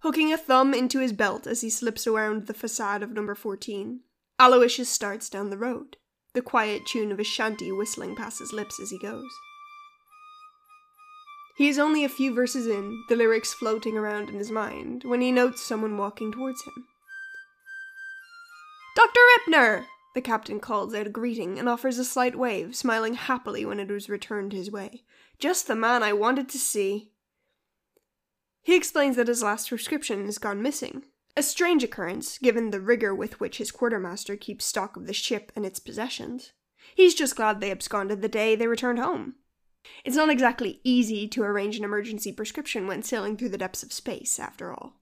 Hooking 0.00 0.30
a 0.30 0.36
thumb 0.36 0.74
into 0.74 1.00
his 1.00 1.14
belt 1.14 1.46
as 1.46 1.62
he 1.62 1.70
slips 1.70 2.06
around 2.06 2.48
the 2.48 2.52
facade 2.52 3.02
of 3.02 3.12
number 3.12 3.34
14, 3.34 4.00
Aloysius 4.38 4.90
starts 4.90 5.30
down 5.30 5.48
the 5.48 5.56
road, 5.56 5.96
the 6.34 6.42
quiet 6.42 6.84
tune 6.84 7.10
of 7.10 7.18
a 7.18 7.24
shanty 7.24 7.72
whistling 7.72 8.14
past 8.14 8.40
his 8.40 8.52
lips 8.52 8.78
as 8.78 8.90
he 8.90 8.98
goes. 8.98 9.30
He 11.56 11.70
is 11.70 11.78
only 11.78 12.04
a 12.04 12.10
few 12.10 12.34
verses 12.34 12.66
in, 12.66 13.04
the 13.08 13.16
lyrics 13.16 13.54
floating 13.54 13.96
around 13.96 14.28
in 14.28 14.34
his 14.34 14.50
mind, 14.50 15.04
when 15.04 15.22
he 15.22 15.32
notes 15.32 15.62
someone 15.62 15.96
walking 15.96 16.30
towards 16.30 16.62
him. 16.64 16.88
Dr. 19.00 19.20
Ripner! 19.48 19.86
The 20.14 20.20
captain 20.20 20.60
calls 20.60 20.94
out 20.94 21.06
a 21.06 21.10
greeting 21.10 21.58
and 21.58 21.70
offers 21.70 21.96
a 21.96 22.04
slight 22.04 22.36
wave, 22.36 22.76
smiling 22.76 23.14
happily 23.14 23.64
when 23.64 23.80
it 23.80 23.88
was 23.88 24.10
returned 24.10 24.52
his 24.52 24.70
way. 24.70 25.04
Just 25.38 25.66
the 25.66 25.74
man 25.74 26.02
I 26.02 26.12
wanted 26.12 26.50
to 26.50 26.58
see. 26.58 27.10
He 28.60 28.76
explains 28.76 29.16
that 29.16 29.28
his 29.28 29.42
last 29.42 29.70
prescription 29.70 30.26
has 30.26 30.36
gone 30.36 30.60
missing. 30.60 31.04
A 31.34 31.42
strange 31.42 31.82
occurrence, 31.82 32.36
given 32.36 32.72
the 32.72 32.80
rigor 32.80 33.14
with 33.14 33.40
which 33.40 33.56
his 33.56 33.70
quartermaster 33.70 34.36
keeps 34.36 34.66
stock 34.66 34.98
of 34.98 35.06
the 35.06 35.14
ship 35.14 35.50
and 35.56 35.64
its 35.64 35.80
possessions. 35.80 36.52
He's 36.94 37.14
just 37.14 37.36
glad 37.36 37.62
they 37.62 37.70
absconded 37.70 38.20
the 38.20 38.28
day 38.28 38.54
they 38.54 38.66
returned 38.66 38.98
home. 38.98 39.36
It's 40.04 40.16
not 40.16 40.28
exactly 40.28 40.82
easy 40.84 41.26
to 41.28 41.42
arrange 41.42 41.78
an 41.78 41.84
emergency 41.84 42.32
prescription 42.32 42.86
when 42.86 43.02
sailing 43.02 43.38
through 43.38 43.48
the 43.48 43.56
depths 43.56 43.82
of 43.82 43.94
space, 43.94 44.38
after 44.38 44.70
all. 44.74 44.99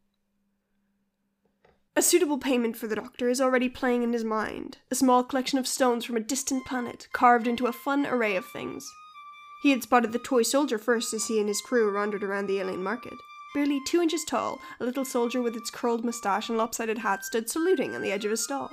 A 1.98 2.00
suitable 2.00 2.38
payment 2.38 2.76
for 2.76 2.86
the 2.86 2.94
doctor 2.94 3.28
is 3.28 3.40
already 3.40 3.68
playing 3.68 4.04
in 4.04 4.12
his 4.12 4.22
mind, 4.22 4.78
a 4.88 4.94
small 4.94 5.24
collection 5.24 5.58
of 5.58 5.66
stones 5.66 6.04
from 6.04 6.16
a 6.16 6.20
distant 6.20 6.64
planet, 6.64 7.08
carved 7.12 7.48
into 7.48 7.66
a 7.66 7.72
fun 7.72 8.06
array 8.06 8.36
of 8.36 8.46
things. 8.46 8.88
He 9.64 9.70
had 9.70 9.82
spotted 9.82 10.12
the 10.12 10.20
toy 10.20 10.42
soldier 10.42 10.78
first 10.78 11.12
as 11.12 11.26
he 11.26 11.40
and 11.40 11.48
his 11.48 11.60
crew 11.60 11.92
wandered 11.92 12.22
around 12.22 12.46
the 12.46 12.60
alien 12.60 12.84
market. 12.84 13.14
Barely 13.52 13.80
two 13.84 14.00
inches 14.00 14.24
tall, 14.24 14.60
a 14.78 14.84
little 14.84 15.04
soldier 15.04 15.42
with 15.42 15.56
its 15.56 15.70
curled 15.70 16.04
moustache 16.04 16.48
and 16.48 16.56
lopsided 16.56 16.98
hat 16.98 17.24
stood 17.24 17.50
saluting 17.50 17.96
on 17.96 18.02
the 18.02 18.12
edge 18.12 18.24
of 18.24 18.30
a 18.30 18.36
stall. 18.36 18.70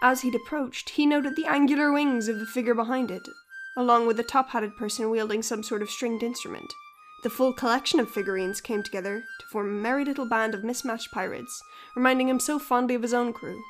As 0.00 0.20
he'd 0.20 0.36
approached, 0.36 0.90
he 0.90 1.06
noted 1.06 1.34
the 1.34 1.46
angular 1.46 1.90
wings 1.90 2.28
of 2.28 2.38
the 2.38 2.46
figure 2.46 2.76
behind 2.76 3.10
it, 3.10 3.26
along 3.76 4.06
with 4.06 4.20
a 4.20 4.22
top 4.22 4.50
hatted 4.50 4.76
person 4.76 5.10
wielding 5.10 5.42
some 5.42 5.64
sort 5.64 5.82
of 5.82 5.90
stringed 5.90 6.22
instrument. 6.22 6.72
The 7.22 7.30
full 7.30 7.52
collection 7.52 8.00
of 8.00 8.10
figurines 8.10 8.60
came 8.60 8.82
together 8.82 9.22
to 9.40 9.46
form 9.52 9.68
a 9.68 9.82
merry 9.82 10.04
little 10.04 10.26
band 10.26 10.54
of 10.54 10.64
mismatched 10.64 11.12
pirates, 11.12 11.62
reminding 11.94 12.28
him 12.28 12.40
so 12.40 12.58
fondly 12.58 12.94
of 12.94 13.02
his 13.02 13.12
own 13.12 13.32
crew. 13.32 13.62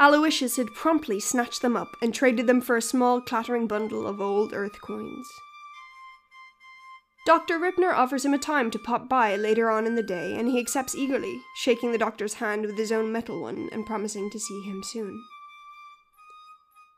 Aloysius 0.00 0.56
had 0.56 0.74
promptly 0.74 1.20
snatched 1.20 1.62
them 1.62 1.76
up 1.76 1.94
and 2.02 2.14
traded 2.14 2.46
them 2.46 2.60
for 2.60 2.76
a 2.76 2.82
small 2.82 3.20
clattering 3.20 3.66
bundle 3.66 4.06
of 4.06 4.20
old 4.20 4.52
earth 4.52 4.80
coins. 4.80 5.28
Dr. 7.26 7.58
Ripner 7.58 7.92
offers 7.92 8.24
him 8.24 8.32
a 8.32 8.38
time 8.38 8.70
to 8.70 8.78
pop 8.78 9.08
by 9.08 9.36
later 9.36 9.70
on 9.70 9.86
in 9.86 9.94
the 9.94 10.02
day, 10.02 10.34
and 10.36 10.48
he 10.48 10.58
accepts 10.58 10.94
eagerly, 10.94 11.42
shaking 11.54 11.92
the 11.92 11.98
doctor's 11.98 12.34
hand 12.34 12.62
with 12.66 12.78
his 12.78 12.90
own 12.90 13.12
metal 13.12 13.42
one 13.42 13.68
and 13.70 13.86
promising 13.86 14.30
to 14.30 14.40
see 14.40 14.62
him 14.62 14.82
soon. 14.82 15.22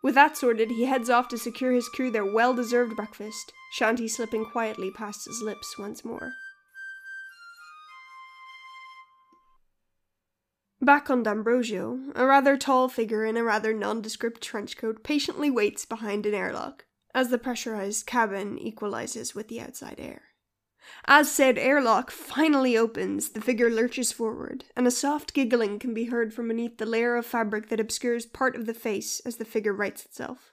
With 0.03 0.17
that 0.17 0.37
sorted, 0.37 0.71
he 0.71 0.85
heads 0.85 1.09
off 1.09 1.29
to 1.29 1.39
secure 1.39 1.73
his 1.73 1.89
crew 1.89 2.11
their 2.11 2.25
well 2.25 2.55
deserved 2.55 2.97
breakfast, 2.97 3.53
Shanty 3.73 4.09
slipping 4.09 4.45
quietly 4.45 4.91
past 4.91 5.27
his 5.27 5.41
lips 5.41 5.79
once 5.79 6.05
more. 6.05 6.33
Back 10.81 11.09
on 11.09 11.23
D'Ambrosio, 11.23 12.13
a 12.17 12.27
rather 12.27 12.57
tall 12.57 12.89
figure 12.89 13.25
in 13.25 13.37
a 13.37 13.45
rather 13.45 13.73
nondescript 13.73 14.43
trench 14.43 14.77
coat 14.77 15.05
patiently 15.05 15.49
waits 15.49 15.85
behind 15.85 16.27
an 16.27 16.35
airlock 16.35 16.87
as 17.15 17.29
the 17.29 17.39
pressurized 17.39 18.05
cabin 18.05 18.59
equalizes 18.59 19.33
with 19.33 19.47
the 19.47 19.61
outside 19.61 20.01
air. 20.01 20.32
As 21.07 21.31
said 21.31 21.59
airlock 21.59 22.11
finally 22.11 22.77
opens, 22.77 23.31
the 23.31 23.41
figure 23.41 23.71
lurches 23.71 24.13
forward, 24.13 24.65
and 24.77 24.87
a 24.87 24.91
soft 24.91 25.35
giggling 25.35 25.79
can 25.79 25.93
be 25.93 26.05
heard 26.05 26.33
from 26.33 26.49
beneath 26.49 26.79
the 26.79 26.87
layer 26.87 27.17
of 27.17 27.27
fabric 27.27 27.69
that 27.69 27.81
obscures 27.81 28.27
part 28.27 28.57
of 28.57 28.67
the 28.67 28.75
face 28.75 29.21
as 29.21 29.37
the 29.37 29.45
figure 29.45 29.73
rights 29.73 30.05
itself. 30.05 30.53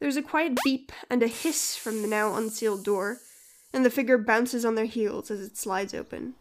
There's 0.00 0.16
a 0.16 0.22
quiet 0.22 0.58
beep 0.64 0.92
and 1.10 1.22
a 1.22 1.28
hiss 1.28 1.76
from 1.76 2.02
the 2.02 2.08
now 2.08 2.34
unsealed 2.34 2.84
door, 2.84 3.18
and 3.72 3.84
the 3.84 3.90
figure 3.90 4.18
bounces 4.18 4.64
on 4.64 4.74
their 4.74 4.86
heels 4.86 5.30
as 5.30 5.40
it 5.40 5.56
slides 5.56 5.94
open. 5.94 6.34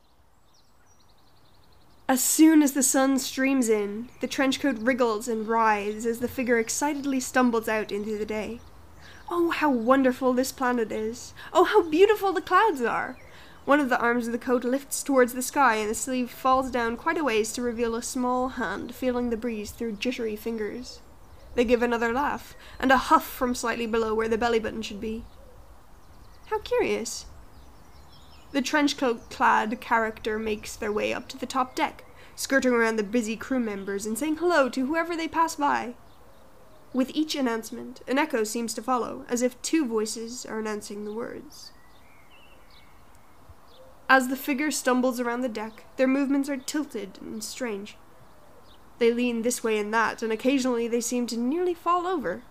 As 2.07 2.23
soon 2.23 2.63
as 2.63 2.73
the 2.73 2.81
sun 2.81 3.19
streams 3.19 3.69
in, 3.69 4.09
the 4.19 4.27
trenchcoat 4.27 4.83
wriggles 4.83 5.27
and 5.27 5.47
writhes 5.47 6.07
as 6.07 6.19
the 6.19 6.27
figure 6.27 6.57
excitedly 6.57 7.19
stumbles 7.19 7.67
out 7.67 7.91
into 7.91 8.17
the 8.17 8.25
day. 8.25 8.59
Oh, 9.31 9.51
how 9.51 9.69
wonderful 9.69 10.33
this 10.33 10.51
planet 10.51 10.91
is! 10.91 11.33
Oh, 11.53 11.63
how 11.63 11.83
beautiful 11.83 12.33
the 12.33 12.41
clouds 12.41 12.81
are! 12.81 13.17
One 13.63 13.79
of 13.79 13.89
the 13.89 13.99
arms 13.99 14.25
of 14.25 14.31
the 14.31 14.39
coat 14.39 14.63
lifts 14.63 15.03
towards 15.03 15.33
the 15.33 15.43
sky, 15.43 15.75
and 15.75 15.87
the 15.87 15.93
sleeve 15.93 16.31
falls 16.31 16.71
down 16.71 16.97
quite 16.97 17.17
a 17.17 17.23
ways 17.23 17.53
to 17.53 17.61
reveal 17.61 17.93
a 17.93 18.01
small 18.01 18.49
hand 18.49 18.95
feeling 18.95 19.29
the 19.29 19.37
breeze 19.37 19.69
through 19.69 19.97
jittery 19.97 20.35
fingers. 20.35 21.01
They 21.53 21.63
give 21.63 21.83
another 21.83 22.11
laugh, 22.11 22.55
and 22.79 22.91
a 22.91 22.97
huff 22.97 23.27
from 23.27 23.53
slightly 23.53 23.85
below 23.85 24.15
where 24.15 24.27
the 24.27 24.37
belly 24.37 24.57
button 24.57 24.81
should 24.81 24.99
be. 24.99 25.25
How 26.47 26.57
curious. 26.59 27.27
The 28.51 28.63
trench 28.63 28.97
coat 28.97 29.29
clad 29.29 29.79
character 29.79 30.39
makes 30.39 30.75
their 30.75 30.91
way 30.91 31.13
up 31.13 31.27
to 31.29 31.37
the 31.37 31.45
top 31.45 31.75
deck, 31.75 32.03
skirting 32.35 32.73
around 32.73 32.95
the 32.95 33.03
busy 33.03 33.35
crew 33.35 33.59
members 33.59 34.07
and 34.07 34.17
saying 34.17 34.37
hello 34.37 34.69
to 34.69 34.87
whoever 34.87 35.15
they 35.15 35.27
pass 35.27 35.55
by. 35.55 35.93
With 36.91 37.11
each 37.13 37.35
announcement, 37.35 38.01
an 38.07 38.17
echo 38.17 38.43
seems 38.43 38.73
to 38.73 38.81
follow, 38.81 39.23
as 39.29 39.41
if 39.41 39.61
two 39.61 39.85
voices 39.85 40.45
are 40.45 40.59
announcing 40.59 41.05
the 41.05 41.13
words. 41.13 41.71
As 44.09 44.27
the 44.27 44.35
figure 44.35 44.71
stumbles 44.71 45.19
around 45.19 45.41
the 45.41 45.49
deck, 45.49 45.85
their 45.97 46.07
movements 46.07 46.49
are 46.49 46.57
tilted 46.57 47.19
and 47.21 47.43
strange. 47.43 47.95
They 48.97 49.13
lean 49.13 49.43
this 49.43 49.63
way 49.63 49.77
and 49.77 49.93
that, 49.93 50.23
and 50.23 50.31
occasionally 50.31 50.87
they 50.87 50.99
seem 50.99 51.27
to 51.27 51.37
nearly 51.37 51.75
fall 51.75 52.07
over. 52.07 52.41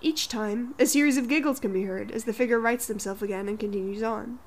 Each 0.00 0.26
time, 0.26 0.74
a 0.80 0.86
series 0.86 1.16
of 1.16 1.28
giggles 1.28 1.60
can 1.60 1.72
be 1.72 1.84
heard 1.84 2.10
as 2.10 2.24
the 2.24 2.32
figure 2.32 2.58
rights 2.58 2.86
themselves 2.86 3.22
again 3.22 3.48
and 3.48 3.58
continues 3.58 4.02
on. 4.02 4.40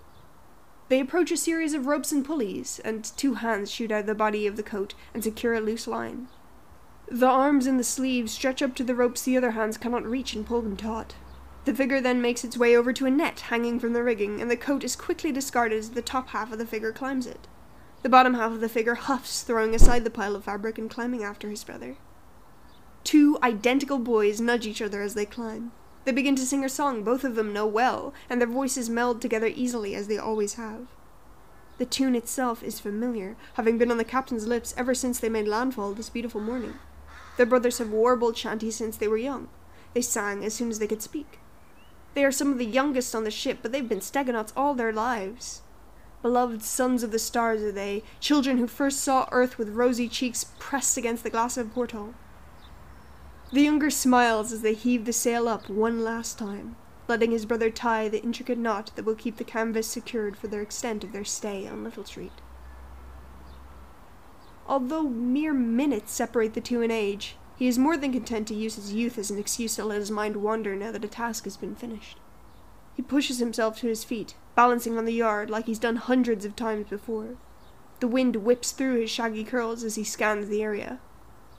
They 0.89 0.99
approach 0.99 1.31
a 1.31 1.37
series 1.37 1.73
of 1.73 1.87
ropes 1.87 2.11
and 2.11 2.25
pulleys, 2.25 2.81
and 2.83 3.05
two 3.15 3.35
hands 3.35 3.71
shoot 3.71 3.89
out 3.89 4.01
of 4.01 4.05
the 4.05 4.13
body 4.15 4.45
of 4.45 4.57
the 4.57 4.63
coat 4.63 4.95
and 5.13 5.23
secure 5.23 5.53
a 5.53 5.61
loose 5.61 5.87
line. 5.87 6.27
The 7.11 7.27
arms 7.27 7.67
and 7.67 7.79
the 7.79 7.83
sleeves 7.83 8.31
stretch 8.31 8.63
up 8.63 8.73
to 8.75 8.83
the 8.83 8.95
ropes 8.95 9.21
the 9.21 9.37
other 9.37 9.51
hands 9.51 9.77
cannot 9.77 10.05
reach 10.05 10.33
and 10.33 10.45
pull 10.45 10.61
them 10.61 10.75
taut. 10.75 11.13
The 11.65 11.73
figure 11.73 12.01
then 12.01 12.19
makes 12.19 12.43
its 12.43 12.57
way 12.57 12.75
over 12.75 12.91
to 12.93 13.05
a 13.05 13.11
net 13.11 13.41
hanging 13.41 13.79
from 13.79 13.93
the 13.93 14.03
rigging, 14.03 14.41
and 14.41 14.49
the 14.49 14.57
coat 14.57 14.83
is 14.83 14.95
quickly 14.95 15.31
discarded 15.31 15.77
as 15.77 15.91
the 15.91 16.01
top 16.01 16.29
half 16.29 16.51
of 16.51 16.57
the 16.57 16.65
figure 16.65 16.91
climbs 16.91 17.27
it. 17.27 17.47
The 18.01 18.09
bottom 18.09 18.33
half 18.33 18.51
of 18.51 18.59
the 18.59 18.69
figure 18.69 18.95
huffs, 18.95 19.43
throwing 19.43 19.75
aside 19.75 20.03
the 20.03 20.09
pile 20.09 20.35
of 20.35 20.45
fabric 20.45 20.79
and 20.79 20.89
climbing 20.89 21.23
after 21.23 21.49
his 21.49 21.63
brother. 21.63 21.95
Two 23.03 23.37
identical 23.43 23.99
boys 23.99 24.41
nudge 24.41 24.65
each 24.65 24.81
other 24.81 25.03
as 25.03 25.13
they 25.13 25.25
climb. 25.27 25.71
They 26.05 26.11
begin 26.11 26.35
to 26.37 26.45
sing 26.45 26.65
a 26.65 26.69
song 26.69 27.03
both 27.03 27.23
of 27.23 27.35
them 27.35 27.53
know 27.53 27.67
well, 27.67 28.15
and 28.31 28.41
their 28.41 28.47
voices 28.47 28.89
meld 28.89 29.21
together 29.21 29.47
easily 29.47 29.93
as 29.93 30.07
they 30.07 30.17
always 30.17 30.55
have. 30.55 30.87
The 31.77 31.85
tune 31.85 32.15
itself 32.15 32.63
is 32.63 32.79
familiar, 32.79 33.35
having 33.55 33.77
been 33.77 33.91
on 33.91 33.97
the 33.97 34.03
captain's 34.03 34.47
lips 34.47 34.73
ever 34.75 34.95
since 34.95 35.19
they 35.19 35.29
made 35.29 35.47
landfall 35.47 35.93
this 35.93 36.09
beautiful 36.09 36.41
morning. 36.41 36.75
Their 37.37 37.45
brothers 37.45 37.79
have 37.79 37.89
warbled 37.89 38.37
shanties 38.37 38.75
since 38.75 38.97
they 38.97 39.07
were 39.07 39.17
young. 39.17 39.49
They 39.93 40.01
sang 40.01 40.43
as 40.43 40.53
soon 40.53 40.69
as 40.69 40.79
they 40.79 40.87
could 40.87 41.01
speak. 41.01 41.39
They 42.13 42.23
are 42.23 42.31
some 42.31 42.51
of 42.51 42.57
the 42.57 42.65
youngest 42.65 43.13
on 43.13 43.25
the 43.25 43.31
ship, 43.31 43.59
but 43.61 43.71
they've 43.71 43.87
been 43.87 43.99
steganauts 43.99 44.53
all 44.55 44.73
their 44.73 44.93
lives. 44.93 45.61
Beloved 46.21 46.63
sons 46.63 47.03
of 47.03 47.11
the 47.11 47.19
stars 47.19 47.61
are 47.61 47.71
they, 47.71 48.03
children 48.19 48.57
who 48.57 48.67
first 48.67 49.01
saw 49.01 49.27
Earth 49.31 49.57
with 49.57 49.69
rosy 49.69 50.07
cheeks 50.07 50.45
pressed 50.59 50.97
against 50.97 51.23
the 51.23 51.29
glass 51.29 51.57
of 51.57 51.67
a 51.67 51.69
porthole. 51.69 52.15
The 53.51 53.61
younger 53.61 53.89
smiles 53.89 54.51
as 54.51 54.61
they 54.61 54.73
heave 54.73 55.05
the 55.05 55.13
sail 55.13 55.47
up 55.47 55.69
one 55.69 56.03
last 56.03 56.39
time, 56.39 56.77
letting 57.07 57.31
his 57.31 57.45
brother 57.45 57.69
tie 57.69 58.09
the 58.09 58.23
intricate 58.23 58.57
knot 58.57 58.91
that 58.95 59.05
will 59.05 59.15
keep 59.15 59.37
the 59.37 59.43
canvas 59.43 59.87
secured 59.87 60.35
for 60.35 60.47
the 60.47 60.59
extent 60.59 61.03
of 61.03 61.11
their 61.11 61.25
stay 61.25 61.67
on 61.67 61.83
Little 61.83 62.05
Street. 62.05 62.31
Although 64.67 65.03
mere 65.03 65.53
minutes 65.53 66.11
separate 66.11 66.53
the 66.53 66.61
two 66.61 66.81
in 66.81 66.91
age, 66.91 67.35
he 67.57 67.67
is 67.67 67.77
more 67.77 67.95
than 67.95 68.11
content 68.11 68.47
to 68.49 68.53
use 68.53 68.75
his 68.75 68.93
youth 68.93 69.17
as 69.17 69.31
an 69.31 69.39
excuse 69.39 69.75
to 69.75 69.85
let 69.85 69.99
his 69.99 70.11
mind 70.11 70.37
wander 70.37 70.75
now 70.75 70.91
that 70.91 71.05
a 71.05 71.07
task 71.07 71.45
has 71.45 71.57
been 71.57 71.75
finished. 71.75 72.17
He 72.95 73.01
pushes 73.01 73.39
himself 73.39 73.79
to 73.79 73.87
his 73.87 74.03
feet, 74.03 74.35
balancing 74.55 74.97
on 74.97 75.05
the 75.05 75.13
yard 75.13 75.49
like 75.49 75.65
he's 75.65 75.79
done 75.79 75.97
hundreds 75.97 76.45
of 76.45 76.55
times 76.55 76.87
before. 76.89 77.37
The 77.99 78.07
wind 78.07 78.37
whips 78.37 78.71
through 78.71 78.99
his 78.99 79.09
shaggy 79.09 79.43
curls 79.43 79.83
as 79.83 79.95
he 79.95 80.03
scans 80.03 80.49
the 80.49 80.61
area. 80.61 80.99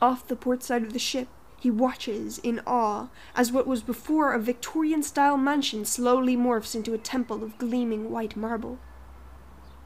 Off 0.02 0.26
the 0.26 0.36
port 0.36 0.62
side 0.62 0.82
of 0.82 0.92
the 0.92 0.98
ship, 0.98 1.28
he 1.58 1.70
watches 1.70 2.38
in 2.38 2.60
awe 2.66 3.08
as 3.34 3.50
what 3.50 3.66
was 3.66 3.82
before 3.82 4.32
a 4.32 4.38
Victorian 4.38 5.02
style 5.02 5.38
mansion 5.38 5.84
slowly 5.84 6.36
morphs 6.36 6.74
into 6.74 6.92
a 6.92 6.98
temple 6.98 7.42
of 7.42 7.58
gleaming 7.58 8.10
white 8.10 8.36
marble. 8.36 8.78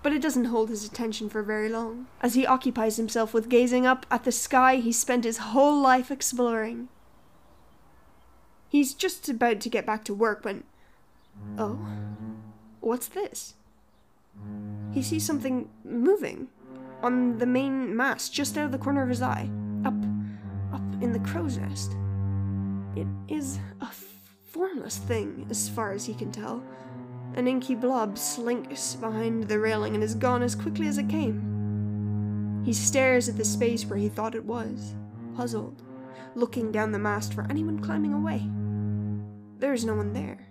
But 0.02 0.12
it 0.12 0.22
doesn't 0.22 0.46
hold 0.46 0.70
his 0.70 0.84
attention 0.84 1.28
for 1.28 1.42
very 1.42 1.68
long, 1.68 2.06
as 2.22 2.34
he 2.34 2.46
occupies 2.46 2.96
himself 2.96 3.34
with 3.34 3.50
gazing 3.50 3.86
up 3.86 4.06
at 4.10 4.24
the 4.24 4.32
sky 4.32 4.76
he 4.76 4.92
spent 4.92 5.24
his 5.24 5.38
whole 5.38 5.78
life 5.78 6.10
exploring. 6.10 6.88
He's 8.68 8.94
just 8.94 9.28
about 9.28 9.60
to 9.60 9.68
get 9.68 9.84
back 9.84 10.04
to 10.04 10.14
work 10.14 10.44
when. 10.44 10.64
Oh? 11.58 11.78
What's 12.80 13.08
this? 13.08 13.54
He 14.92 15.02
sees 15.02 15.26
something 15.26 15.68
moving 15.84 16.48
on 17.02 17.38
the 17.38 17.46
main 17.46 17.94
mast 17.96 18.32
just 18.32 18.56
out 18.56 18.66
of 18.66 18.72
the 18.72 18.78
corner 18.78 19.02
of 19.02 19.08
his 19.08 19.22
eye, 19.22 19.50
up, 19.84 19.94
up 20.72 21.02
in 21.02 21.12
the 21.12 21.20
crow's 21.20 21.58
nest. 21.58 21.92
It 22.96 23.06
is 23.28 23.58
a 23.80 23.88
formless 24.50 24.98
thing, 24.98 25.46
as 25.50 25.68
far 25.68 25.92
as 25.92 26.04
he 26.04 26.14
can 26.14 26.32
tell. 26.32 26.62
An 27.34 27.46
inky 27.46 27.74
blob 27.74 28.18
slinks 28.18 28.96
behind 28.96 29.44
the 29.44 29.58
railing 29.58 29.94
and 29.94 30.02
is 30.02 30.14
gone 30.14 30.42
as 30.42 30.54
quickly 30.54 30.88
as 30.88 30.98
it 30.98 31.08
came. 31.08 32.62
He 32.64 32.72
stares 32.72 33.28
at 33.28 33.36
the 33.36 33.44
space 33.44 33.86
where 33.86 33.98
he 33.98 34.08
thought 34.08 34.34
it 34.34 34.44
was, 34.44 34.94
puzzled, 35.34 35.82
looking 36.34 36.72
down 36.72 36.92
the 36.92 36.98
mast 36.98 37.32
for 37.32 37.46
anyone 37.48 37.78
climbing 37.78 38.12
away. 38.12 38.42
There 39.58 39.72
is 39.72 39.84
no 39.84 39.94
one 39.94 40.12
there. 40.12 40.48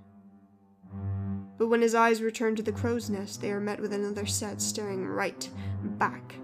But 1.58 1.68
when 1.68 1.82
his 1.82 1.96
eyes 1.96 2.22
return 2.22 2.56
to 2.56 2.64
the 2.64 2.72
crow's 2.72 3.10
nest, 3.10 3.42
they 3.42 3.52
are 3.52 3.60
met 3.60 3.82
with 3.82 3.92
another 3.92 4.26
set 4.26 4.62
staring 4.62 5.06
right 5.06 5.50
back. 5.84 6.36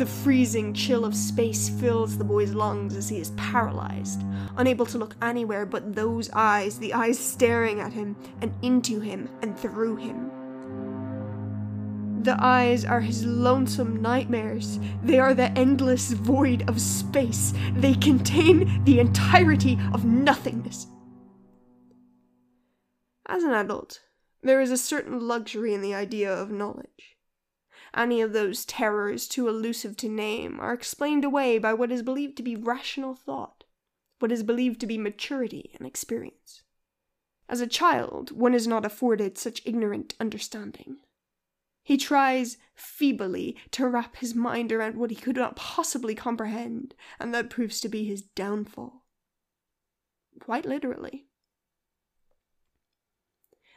The 0.00 0.06
freezing 0.06 0.72
chill 0.72 1.04
of 1.04 1.14
space 1.14 1.68
fills 1.68 2.16
the 2.16 2.24
boy's 2.24 2.54
lungs 2.54 2.96
as 2.96 3.10
he 3.10 3.20
is 3.20 3.32
paralyzed, 3.32 4.22
unable 4.56 4.86
to 4.86 4.96
look 4.96 5.14
anywhere 5.20 5.66
but 5.66 5.94
those 5.94 6.30
eyes, 6.30 6.78
the 6.78 6.94
eyes 6.94 7.18
staring 7.18 7.80
at 7.80 7.92
him 7.92 8.16
and 8.40 8.54
into 8.62 9.00
him 9.00 9.28
and 9.42 9.58
through 9.58 9.96
him. 9.96 10.30
The 12.22 12.34
eyes 12.42 12.86
are 12.86 13.02
his 13.02 13.26
lonesome 13.26 14.00
nightmares. 14.00 14.78
They 15.02 15.18
are 15.18 15.34
the 15.34 15.52
endless 15.52 16.12
void 16.12 16.66
of 16.66 16.80
space. 16.80 17.52
They 17.74 17.92
contain 17.92 18.82
the 18.84 19.00
entirety 19.00 19.78
of 19.92 20.06
nothingness. 20.06 20.86
As 23.26 23.42
an 23.42 23.52
adult, 23.52 24.00
there 24.42 24.62
is 24.62 24.70
a 24.70 24.78
certain 24.78 25.28
luxury 25.28 25.74
in 25.74 25.82
the 25.82 25.94
idea 25.94 26.32
of 26.32 26.50
knowledge. 26.50 27.18
Any 27.94 28.20
of 28.20 28.32
those 28.32 28.64
terrors 28.64 29.26
too 29.26 29.48
elusive 29.48 29.96
to 29.98 30.08
name 30.08 30.60
are 30.60 30.72
explained 30.72 31.24
away 31.24 31.58
by 31.58 31.72
what 31.74 31.90
is 31.90 32.02
believed 32.02 32.36
to 32.36 32.42
be 32.42 32.56
rational 32.56 33.14
thought, 33.14 33.64
what 34.18 34.32
is 34.32 34.42
believed 34.42 34.80
to 34.80 34.86
be 34.86 34.98
maturity 34.98 35.72
and 35.78 35.86
experience. 35.86 36.62
As 37.48 37.60
a 37.60 37.66
child, 37.66 38.30
one 38.30 38.54
is 38.54 38.68
not 38.68 38.84
afforded 38.84 39.36
such 39.36 39.62
ignorant 39.64 40.14
understanding. 40.20 40.98
He 41.82 41.96
tries 41.96 42.58
feebly 42.74 43.56
to 43.72 43.88
wrap 43.88 44.16
his 44.16 44.34
mind 44.34 44.70
around 44.70 44.96
what 44.96 45.10
he 45.10 45.16
could 45.16 45.36
not 45.36 45.56
possibly 45.56 46.14
comprehend, 46.14 46.94
and 47.18 47.34
that 47.34 47.50
proves 47.50 47.80
to 47.80 47.88
be 47.88 48.04
his 48.04 48.22
downfall. 48.22 49.04
Quite 50.38 50.64
literally. 50.64 51.26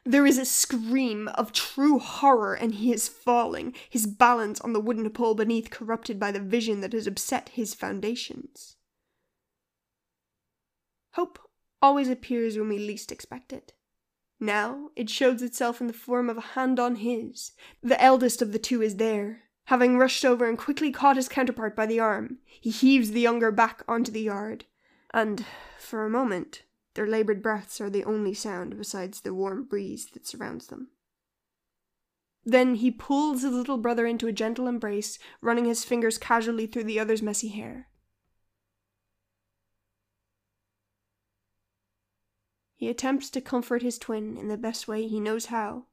There 0.06 0.26
is 0.26 0.38
a 0.38 0.46
scream 0.46 1.30
of 1.30 1.54
true 1.54 1.98
horror, 1.98 2.54
and 2.56 2.76
he 2.76 2.92
is 2.92 3.08
falling, 3.08 3.74
his 3.90 4.06
balance 4.06 4.60
on 4.62 4.74
the 4.74 4.82
wooden 4.82 5.10
pole 5.12 5.34
beneath 5.34 5.70
corrupted 5.70 6.20
by 6.20 6.32
the 6.32 6.42
vision 6.42 6.82
that 6.82 6.94
has 6.94 7.08
upset 7.08 7.50
his 7.50 7.74
foundations. 7.74 8.76
Hope 11.12 11.40
always 11.82 12.10
appears 12.10 12.58
when 12.58 12.70
we 12.70 12.80
least 12.80 13.12
expect 13.12 13.54
it. 13.54 13.74
Now 14.40 14.90
it 14.96 15.10
shows 15.10 15.42
itself 15.42 15.80
in 15.80 15.88
the 15.88 15.94
form 15.94 16.30
of 16.30 16.38
a 16.38 16.42
hand 16.42 16.80
on 16.80 16.98
his. 16.98 17.54
The 17.82 18.02
eldest 18.02 18.42
of 18.42 18.52
the 18.52 18.60
two 18.60 18.82
is 18.82 18.98
there. 18.98 19.44
Having 19.68 19.98
rushed 19.98 20.26
over 20.26 20.50
and 20.50 20.58
quickly 20.58 20.92
caught 20.92 21.16
his 21.16 21.30
counterpart 21.30 21.78
by 21.78 21.86
the 21.86 22.02
arm, 22.02 22.40
he 22.46 22.70
heaves 22.70 23.12
the 23.12 23.22
younger 23.22 23.52
back 23.52 23.84
onto 23.88 24.12
the 24.12 24.24
yard, 24.24 24.66
and, 25.14 25.46
for 25.80 26.06
a 26.06 26.10
moment, 26.10 26.64
their 26.96 27.08
labored 27.08 27.42
breaths 27.42 27.82
are 27.82 27.90
the 27.90 28.04
only 28.04 28.34
sound 28.34 28.78
besides 28.78 29.22
the 29.22 29.34
warm 29.34 29.64
breeze 29.64 30.08
that 30.14 30.28
surrounds 30.28 30.68
them. 30.68 30.90
Then 32.46 32.76
he 32.76 32.92
pulls 32.92 33.42
his 33.42 33.54
little 33.54 33.78
brother 33.78 34.06
into 34.06 34.28
a 34.28 34.34
gentle 34.34 34.68
embrace, 34.68 35.18
running 35.42 35.66
his 35.66 35.86
fingers 35.86 36.18
casually 36.18 36.68
through 36.68 36.84
the 36.84 37.00
other's 37.00 37.22
messy 37.22 37.48
hair. 37.48 37.88
He 42.76 42.90
attempts 42.90 43.30
to 43.30 43.40
comfort 43.40 43.82
his 43.82 43.98
twin 43.98 44.36
in 44.36 44.50
the 44.50 44.58
best 44.58 44.90
way 44.90 45.08
he 45.08 45.22
knows 45.22 45.46
how. 45.46 45.86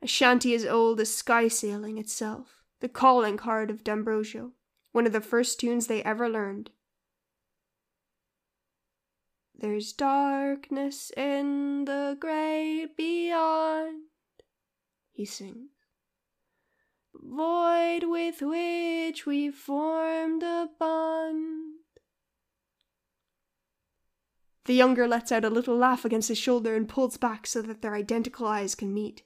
A 0.00 0.06
shanty 0.06 0.54
as 0.54 0.64
old 0.64 1.00
as 1.00 1.12
sky 1.12 1.48
sailing 1.48 1.98
itself, 1.98 2.62
the 2.78 2.88
calling 2.88 3.36
card 3.36 3.70
of 3.70 3.82
D'Ambrosio, 3.82 4.52
one 4.92 5.06
of 5.06 5.12
the 5.12 5.20
first 5.20 5.58
tunes 5.58 5.88
they 5.88 6.04
ever 6.04 6.28
learned, 6.28 6.70
there's 9.58 9.92
darkness 9.92 11.10
in 11.16 11.84
the 11.86 12.16
great 12.20 12.96
beyond, 12.96 14.02
he 15.12 15.24
sings. 15.24 15.70
Void 17.14 18.04
with 18.04 18.42
which 18.42 19.26
we 19.26 19.50
formed 19.50 20.42
a 20.42 20.68
bond. 20.78 21.76
The 24.66 24.74
younger 24.74 25.08
lets 25.08 25.32
out 25.32 25.44
a 25.44 25.50
little 25.50 25.76
laugh 25.76 26.04
against 26.04 26.28
his 26.28 26.38
shoulder 26.38 26.74
and 26.74 26.88
pulls 26.88 27.16
back 27.16 27.46
so 27.46 27.62
that 27.62 27.82
their 27.82 27.94
identical 27.94 28.46
eyes 28.46 28.74
can 28.74 28.92
meet. 28.92 29.22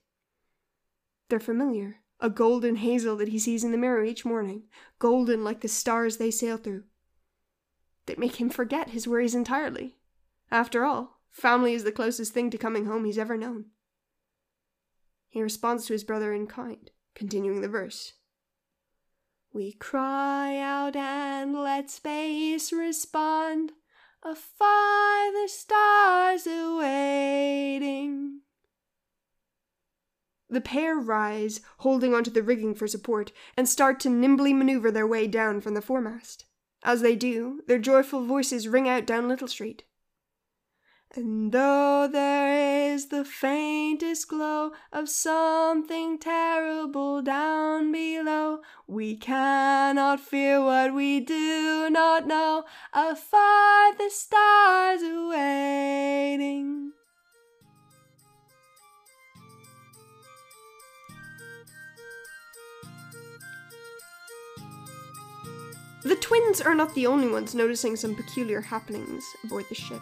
They're 1.28 1.40
familiar, 1.40 2.00
a 2.20 2.28
golden 2.30 2.76
hazel 2.76 3.16
that 3.16 3.28
he 3.28 3.38
sees 3.38 3.64
in 3.64 3.72
the 3.72 3.78
mirror 3.78 4.04
each 4.04 4.24
morning, 4.24 4.64
golden 4.98 5.42
like 5.42 5.60
the 5.60 5.68
stars 5.68 6.16
they 6.16 6.30
sail 6.30 6.56
through. 6.56 6.84
They 8.06 8.14
make 8.16 8.36
him 8.36 8.50
forget 8.50 8.90
his 8.90 9.08
worries 9.08 9.34
entirely. 9.34 9.96
After 10.50 10.84
all, 10.84 11.20
family 11.30 11.74
is 11.74 11.84
the 11.84 11.92
closest 11.92 12.32
thing 12.32 12.50
to 12.50 12.58
coming 12.58 12.86
home 12.86 13.04
he's 13.04 13.18
ever 13.18 13.36
known. 13.36 13.66
He 15.28 15.42
responds 15.42 15.86
to 15.86 15.92
his 15.92 16.02
brother 16.02 16.32
in 16.32 16.48
kind, 16.48 16.90
continuing 17.14 17.60
the 17.60 17.68
verse. 17.68 18.14
We 19.52 19.72
cry 19.72 20.58
out 20.58 20.96
and 20.96 21.54
let 21.54 21.90
space 21.90 22.72
respond, 22.72 23.72
afar 24.22 25.32
the 25.32 25.48
stars 25.48 26.46
awaiting. 26.46 28.40
The 30.48 30.60
pair 30.60 30.96
rise, 30.96 31.60
holding 31.78 32.12
onto 32.12 32.30
the 32.30 32.42
rigging 32.42 32.74
for 32.74 32.88
support, 32.88 33.30
and 33.56 33.68
start 33.68 34.00
to 34.00 34.10
nimbly 34.10 34.52
maneuver 34.52 34.90
their 34.90 35.06
way 35.06 35.28
down 35.28 35.60
from 35.60 35.74
the 35.74 35.82
foremast. 35.82 36.44
As 36.82 37.02
they 37.02 37.14
do, 37.14 37.62
their 37.68 37.78
joyful 37.78 38.24
voices 38.24 38.66
ring 38.66 38.88
out 38.88 39.06
down 39.06 39.28
Little 39.28 39.46
Street. 39.46 39.84
And 41.16 41.50
though 41.50 42.06
there 42.06 42.92
is 42.92 43.06
the 43.06 43.24
faintest 43.24 44.28
glow 44.28 44.70
of 44.92 45.08
something 45.08 46.18
terrible 46.18 47.20
down 47.20 47.90
below, 47.90 48.60
we 48.86 49.16
cannot 49.16 50.20
fear 50.20 50.62
what 50.62 50.94
we 50.94 51.18
do 51.18 51.90
not 51.90 52.28
know. 52.28 52.62
Afar 52.92 53.92
the 53.98 54.08
stars 54.08 55.02
are 55.02 55.28
waiting. 55.30 56.92
The 66.04 66.14
twins 66.14 66.60
are 66.60 66.76
not 66.76 66.94
the 66.94 67.08
only 67.08 67.26
ones 67.26 67.52
noticing 67.52 67.96
some 67.96 68.14
peculiar 68.14 68.60
happenings 68.60 69.24
aboard 69.42 69.64
the 69.68 69.74
ship. 69.74 70.00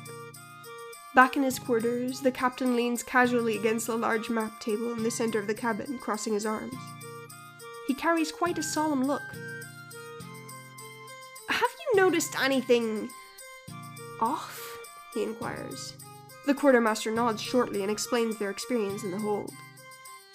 Back 1.18 1.36
in 1.36 1.42
his 1.42 1.58
quarters, 1.58 2.20
the 2.20 2.30
captain 2.30 2.76
leans 2.76 3.02
casually 3.02 3.58
against 3.58 3.88
the 3.88 3.96
large 3.96 4.30
map 4.30 4.60
table 4.60 4.92
in 4.92 5.02
the 5.02 5.10
center 5.10 5.40
of 5.40 5.48
the 5.48 5.52
cabin, 5.52 5.98
crossing 5.98 6.34
his 6.34 6.46
arms. 6.46 6.76
He 7.88 7.94
carries 7.94 8.30
quite 8.30 8.56
a 8.56 8.62
solemn 8.62 9.04
look. 9.04 9.22
Have 11.48 11.70
you 11.80 12.00
noticed 12.00 12.40
anything 12.40 13.10
off? 14.20 14.78
he 15.12 15.24
inquires. 15.24 15.94
The 16.46 16.54
quartermaster 16.54 17.10
nods 17.10 17.42
shortly 17.42 17.82
and 17.82 17.90
explains 17.90 18.38
their 18.38 18.50
experience 18.50 19.02
in 19.02 19.10
the 19.10 19.18
hold. 19.18 19.50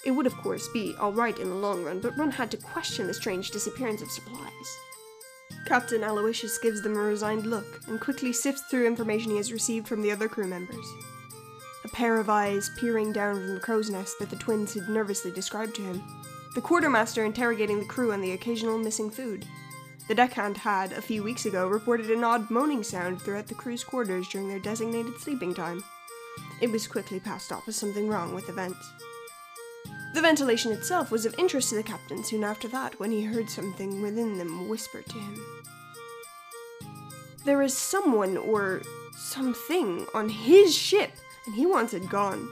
It 0.03 0.11
would, 0.11 0.27
of 0.27 0.35
course, 0.35 0.67
be 0.73 0.97
alright 0.99 1.39
in 1.39 1.49
the 1.49 1.55
long 1.55 1.85
run, 1.85 2.01
but 2.01 2.17
one 2.17 2.31
had 2.31 2.51
to 2.51 2.57
question 2.57 3.07
the 3.07 3.13
strange 3.13 3.51
disappearance 3.51 4.01
of 4.01 4.11
supplies. 4.11 4.77
Captain 5.73 6.03
Aloysius 6.03 6.59
gives 6.59 6.83
them 6.83 6.95
a 6.95 6.99
resigned 6.99 7.47
look 7.47 7.79
and 7.87 7.99
quickly 7.99 8.31
sifts 8.31 8.61
through 8.61 8.85
information 8.85 9.31
he 9.31 9.37
has 9.37 9.51
received 9.51 9.87
from 9.87 10.03
the 10.03 10.11
other 10.11 10.29
crew 10.29 10.45
members. 10.45 10.85
A 11.83 11.87
pair 11.87 12.19
of 12.19 12.29
eyes 12.29 12.69
peering 12.79 13.11
down 13.11 13.37
from 13.37 13.55
the 13.55 13.59
crow's 13.59 13.89
nest 13.89 14.19
that 14.19 14.29
the 14.29 14.35
twins 14.35 14.75
had 14.75 14.87
nervously 14.87 15.31
described 15.31 15.73
to 15.77 15.81
him. 15.81 16.03
The 16.53 16.61
quartermaster 16.61 17.25
interrogating 17.25 17.79
the 17.79 17.87
crew 17.87 18.13
on 18.13 18.21
the 18.21 18.33
occasional 18.33 18.77
missing 18.77 19.09
food. 19.09 19.47
The 20.07 20.13
deckhand 20.13 20.57
had, 20.57 20.91
a 20.91 21.01
few 21.01 21.23
weeks 21.23 21.47
ago, 21.47 21.67
reported 21.67 22.11
an 22.11 22.23
odd 22.23 22.51
moaning 22.51 22.83
sound 22.83 23.19
throughout 23.19 23.47
the 23.47 23.55
crew's 23.55 23.83
quarters 23.83 24.27
during 24.27 24.49
their 24.49 24.59
designated 24.59 25.19
sleeping 25.19 25.55
time. 25.55 25.83
It 26.61 26.69
was 26.69 26.85
quickly 26.85 27.19
passed 27.19 27.51
off 27.51 27.67
as 27.67 27.77
something 27.77 28.07
wrong 28.07 28.35
with 28.35 28.45
the 28.45 28.53
vent. 28.53 28.77
The 30.13 30.21
ventilation 30.21 30.71
itself 30.71 31.09
was 31.09 31.25
of 31.25 31.33
interest 31.39 31.69
to 31.69 31.75
the 31.75 31.81
captain 31.81 32.23
soon 32.23 32.43
after 32.43 32.67
that 32.67 32.99
when 32.99 33.09
he 33.09 33.23
heard 33.23 33.49
something 33.49 34.03
within 34.03 34.37
them 34.37 34.69
whisper 34.69 35.01
to 35.01 35.17
him. 35.17 35.52
There 37.45 37.61
is 37.61 37.77
someone 37.77 38.37
or 38.37 38.81
something 39.15 40.05
on 40.13 40.29
his 40.29 40.75
ship, 40.75 41.11
and 41.45 41.55
he 41.55 41.65
wants 41.65 41.93
it 41.93 42.09
gone. 42.09 42.49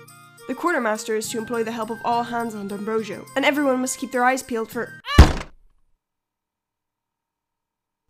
The 0.48 0.56
quartermaster 0.56 1.16
is 1.16 1.30
to 1.30 1.38
employ 1.38 1.64
the 1.64 1.72
help 1.72 1.90
of 1.90 2.00
all 2.04 2.24
hands 2.24 2.56
on 2.56 2.68
D'Ambrosio, 2.68 3.26
and 3.36 3.46
everyone 3.46 3.80
must 3.80 4.00
keep 4.00 4.12
their 4.12 4.26
eyes 4.26 4.44
peeled 4.44 4.70
for. 4.70 5.00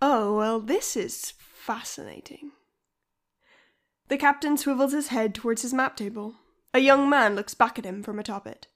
Oh, 0.01 0.35
well, 0.35 0.59
this 0.59 0.97
is 0.97 1.33
fascinating. 1.37 2.51
The 4.07 4.17
captain 4.17 4.57
swivels 4.57 4.93
his 4.93 5.09
head 5.09 5.35
towards 5.35 5.61
his 5.61 5.73
map 5.73 5.95
table. 5.95 6.35
A 6.73 6.79
young 6.79 7.07
man 7.07 7.35
looks 7.35 7.53
back 7.53 7.77
at 7.77 7.85
him 7.85 8.01
from 8.01 8.17
atop 8.17 8.47
it. 8.47 8.67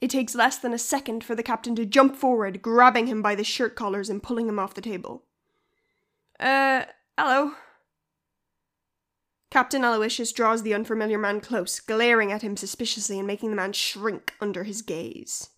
It 0.00 0.10
takes 0.10 0.34
less 0.34 0.58
than 0.58 0.72
a 0.74 0.78
second 0.78 1.22
for 1.22 1.36
the 1.36 1.42
captain 1.42 1.76
to 1.76 1.86
jump 1.86 2.16
forward, 2.16 2.60
grabbing 2.60 3.06
him 3.06 3.22
by 3.22 3.34
the 3.36 3.44
shirt 3.44 3.76
collars 3.76 4.10
and 4.10 4.22
pulling 4.22 4.48
him 4.48 4.58
off 4.58 4.74
the 4.74 4.80
table. 4.80 5.22
Uh, 6.40 6.86
hello. 7.16 7.52
Captain 9.50 9.84
Aloysius 9.84 10.32
draws 10.32 10.62
the 10.62 10.74
unfamiliar 10.74 11.18
man 11.18 11.40
close, 11.40 11.80
glaring 11.80 12.30
at 12.30 12.42
him 12.42 12.56
suspiciously 12.56 13.18
and 13.18 13.26
making 13.26 13.50
the 13.50 13.56
man 13.56 13.72
shrink 13.72 14.34
under 14.40 14.64
his 14.64 14.82
gaze. 14.82 15.50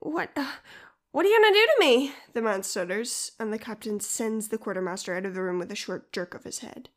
What, 0.00 0.30
uh, 0.36 0.52
what 1.12 1.26
are 1.26 1.28
you 1.28 1.40
gonna 1.40 1.52
do 1.54 1.66
to 1.66 1.76
me? 1.80 2.12
The 2.32 2.42
man 2.42 2.62
stutters, 2.62 3.32
and 3.38 3.52
the 3.52 3.58
captain 3.58 4.00
sends 4.00 4.48
the 4.48 4.58
quartermaster 4.58 5.14
out 5.14 5.26
of 5.26 5.34
the 5.34 5.42
room 5.42 5.58
with 5.58 5.70
a 5.72 5.76
short 5.76 6.12
jerk 6.12 6.34
of 6.34 6.44
his 6.44 6.60
head. 6.60 6.88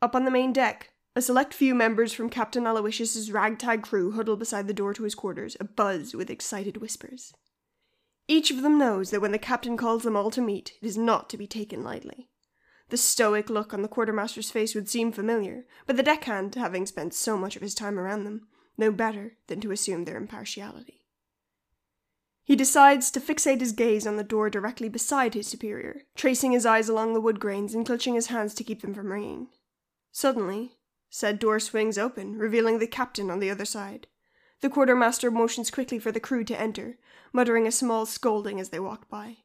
Up 0.00 0.14
on 0.14 0.24
the 0.24 0.30
main 0.30 0.52
deck, 0.52 0.90
a 1.16 1.22
select 1.22 1.52
few 1.52 1.74
members 1.74 2.12
from 2.12 2.30
Captain 2.30 2.66
Aloysius's 2.66 3.32
ragtag 3.32 3.82
crew 3.82 4.12
huddle 4.12 4.36
beside 4.36 4.68
the 4.68 4.74
door 4.74 4.94
to 4.94 5.02
his 5.02 5.16
quarters, 5.16 5.56
abuzz 5.60 6.14
with 6.14 6.30
excited 6.30 6.76
whispers. 6.76 7.34
Each 8.28 8.50
of 8.50 8.62
them 8.62 8.78
knows 8.78 9.10
that 9.10 9.20
when 9.20 9.32
the 9.32 9.38
captain 9.38 9.76
calls 9.76 10.02
them 10.02 10.16
all 10.16 10.30
to 10.30 10.40
meet, 10.40 10.74
it 10.80 10.86
is 10.86 10.96
not 10.96 11.28
to 11.30 11.36
be 11.36 11.46
taken 11.46 11.82
lightly. 11.82 12.28
The 12.90 12.96
stoic 12.96 13.50
look 13.50 13.74
on 13.74 13.82
the 13.82 13.88
quartermaster's 13.88 14.50
face 14.50 14.74
would 14.74 14.88
seem 14.88 15.10
familiar, 15.12 15.66
but 15.86 15.96
the 15.96 16.02
deckhand, 16.02 16.54
having 16.54 16.86
spent 16.86 17.14
so 17.14 17.36
much 17.36 17.56
of 17.56 17.62
his 17.62 17.74
time 17.74 17.98
around 17.98 18.24
them, 18.24 18.46
know 18.76 18.92
better 18.92 19.36
than 19.48 19.60
to 19.62 19.72
assume 19.72 20.04
their 20.04 20.16
impartiality. 20.16 21.06
He 22.44 22.54
decides 22.54 23.10
to 23.10 23.20
fixate 23.20 23.60
his 23.60 23.72
gaze 23.72 24.06
on 24.06 24.16
the 24.16 24.24
door 24.24 24.48
directly 24.48 24.88
beside 24.88 25.34
his 25.34 25.46
superior, 25.46 26.02
tracing 26.14 26.52
his 26.52 26.64
eyes 26.64 26.88
along 26.88 27.12
the 27.12 27.20
wood 27.20 27.40
grains 27.40 27.74
and 27.74 27.84
clutching 27.84 28.14
his 28.14 28.28
hands 28.28 28.54
to 28.54 28.64
keep 28.64 28.80
them 28.80 28.94
from 28.94 29.12
wringing. 29.12 29.48
Suddenly, 30.12 30.78
Said 31.10 31.38
door 31.38 31.58
swings 31.58 31.96
open, 31.96 32.38
revealing 32.38 32.78
the 32.78 32.86
captain 32.86 33.30
on 33.30 33.40
the 33.40 33.50
other 33.50 33.64
side. 33.64 34.06
The 34.60 34.70
quartermaster 34.70 35.30
motions 35.30 35.70
quickly 35.70 35.98
for 35.98 36.10
the 36.10 36.20
crew 36.20 36.42
to 36.44 36.60
enter, 36.60 36.98
muttering 37.32 37.66
a 37.66 37.72
small 37.72 38.06
scolding 38.06 38.58
as 38.58 38.70
they 38.70 38.80
walk 38.80 39.08
by. 39.08 39.38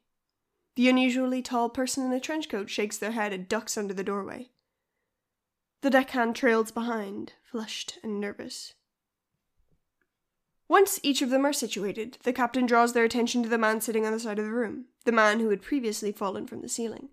The 0.76 0.88
unusually 0.88 1.40
tall 1.40 1.68
person 1.68 2.04
in 2.04 2.12
a 2.12 2.18
trench 2.18 2.48
coat 2.48 2.68
shakes 2.68 2.98
their 2.98 3.12
head 3.12 3.32
and 3.32 3.48
ducks 3.48 3.78
under 3.78 3.94
the 3.94 4.02
doorway. 4.02 4.50
The 5.82 5.90
deckhand 5.90 6.34
trails 6.34 6.72
behind, 6.72 7.34
flushed 7.42 7.98
and 8.02 8.20
nervous. 8.20 8.74
Once 10.66 10.98
each 11.02 11.22
of 11.22 11.30
them 11.30 11.44
are 11.44 11.52
situated, 11.52 12.18
the 12.22 12.32
captain 12.32 12.66
draws 12.66 12.92
their 12.92 13.04
attention 13.04 13.42
to 13.42 13.48
the 13.48 13.58
man 13.58 13.80
sitting 13.80 14.06
on 14.06 14.12
the 14.12 14.18
side 14.18 14.38
of 14.38 14.46
the 14.46 14.50
room, 14.50 14.86
the 15.04 15.12
man 15.12 15.38
who 15.38 15.50
had 15.50 15.62
previously 15.62 16.10
fallen 16.10 16.46
from 16.46 16.62
the 16.62 16.68
ceiling. 16.68 17.10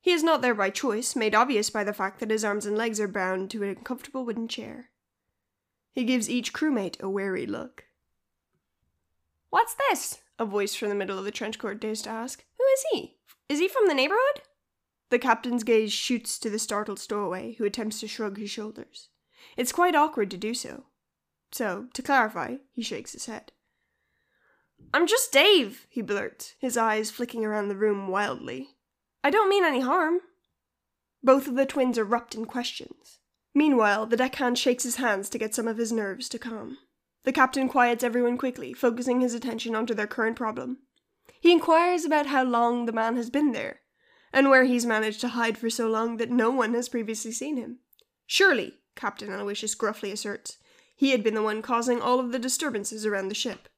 He 0.00 0.10
is 0.10 0.22
not 0.22 0.42
there 0.42 0.54
by 0.54 0.70
choice, 0.70 1.14
made 1.14 1.34
obvious 1.34 1.70
by 1.70 1.84
the 1.84 1.92
fact 1.92 2.18
that 2.20 2.30
his 2.30 2.44
arms 2.44 2.66
and 2.66 2.76
legs 2.76 2.98
are 2.98 3.08
bound 3.08 3.50
to 3.50 3.62
an 3.62 3.68
uncomfortable 3.68 4.24
wooden 4.24 4.48
chair. 4.48 4.90
He 5.94 6.04
gives 6.04 6.28
each 6.28 6.52
crewmate 6.52 7.00
a 7.00 7.08
wary 7.08 7.46
look. 7.46 7.84
What's 9.50 9.76
this? 9.88 10.18
A 10.38 10.44
voice 10.44 10.74
from 10.74 10.88
the 10.88 10.96
middle 10.96 11.18
of 11.18 11.24
the 11.24 11.30
trench 11.30 11.58
court 11.58 11.80
dares 11.80 12.02
to 12.02 12.10
ask. 12.10 12.44
Who 12.58 12.64
is 12.64 12.84
he? 12.90 13.16
Is 13.48 13.60
he 13.60 13.68
from 13.68 13.86
the 13.86 13.94
neighborhood? 13.94 14.42
The 15.10 15.20
captain's 15.20 15.62
gaze 15.62 15.92
shoots 15.92 16.40
to 16.40 16.50
the 16.50 16.58
startled 16.58 16.98
stowaway, 16.98 17.54
who 17.54 17.64
attempts 17.64 18.00
to 18.00 18.08
shrug 18.08 18.36
his 18.36 18.50
shoulders. 18.50 19.10
It's 19.56 19.70
quite 19.70 19.94
awkward 19.94 20.30
to 20.32 20.36
do 20.36 20.54
so. 20.54 20.86
So, 21.52 21.86
to 21.94 22.02
clarify, 22.02 22.56
he 22.72 22.82
shakes 22.82 23.12
his 23.12 23.26
head. 23.26 23.52
I'm 24.92 25.06
just 25.06 25.30
Dave, 25.30 25.86
he 25.88 26.02
blurts, 26.02 26.54
his 26.58 26.76
eyes 26.76 27.12
flicking 27.12 27.44
around 27.44 27.68
the 27.68 27.76
room 27.76 28.08
wildly. 28.08 28.70
I 29.22 29.30
don't 29.30 29.48
mean 29.48 29.64
any 29.64 29.80
harm. 29.80 30.18
Both 31.22 31.46
of 31.46 31.54
the 31.54 31.66
twins 31.66 31.96
erupt 31.96 32.34
in 32.34 32.44
questions. 32.46 33.20
Meanwhile, 33.54 34.06
the 34.06 34.16
deckhand 34.16 34.58
shakes 34.58 34.82
his 34.82 34.96
hands 34.96 35.28
to 35.30 35.38
get 35.38 35.54
some 35.54 35.68
of 35.68 35.78
his 35.78 35.92
nerves 35.92 36.28
to 36.30 36.38
calm. 36.38 36.78
The 37.22 37.32
captain 37.32 37.68
quiets 37.68 38.02
everyone 38.02 38.36
quickly, 38.36 38.72
focusing 38.72 39.20
his 39.20 39.32
attention 39.32 39.74
onto 39.74 39.94
their 39.94 40.06
current 40.06 40.36
problem. 40.36 40.78
He 41.40 41.52
inquires 41.52 42.04
about 42.04 42.26
how 42.26 42.42
long 42.42 42.86
the 42.86 42.92
man 42.92 43.16
has 43.16 43.30
been 43.30 43.52
there, 43.52 43.80
and 44.32 44.50
where 44.50 44.64
he's 44.64 44.84
managed 44.84 45.20
to 45.20 45.28
hide 45.28 45.56
for 45.56 45.70
so 45.70 45.88
long 45.88 46.16
that 46.16 46.30
no 46.30 46.50
one 46.50 46.74
has 46.74 46.88
previously 46.88 47.32
seen 47.32 47.56
him. 47.56 47.78
Surely, 48.26 48.74
Captain 48.96 49.32
Aloysius 49.32 49.74
gruffly 49.74 50.10
asserts, 50.10 50.58
he 50.96 51.10
had 51.10 51.22
been 51.22 51.34
the 51.34 51.42
one 51.42 51.62
causing 51.62 52.00
all 52.00 52.18
of 52.18 52.32
the 52.32 52.38
disturbances 52.38 53.06
around 53.06 53.28
the 53.28 53.34
ship. 53.34 53.68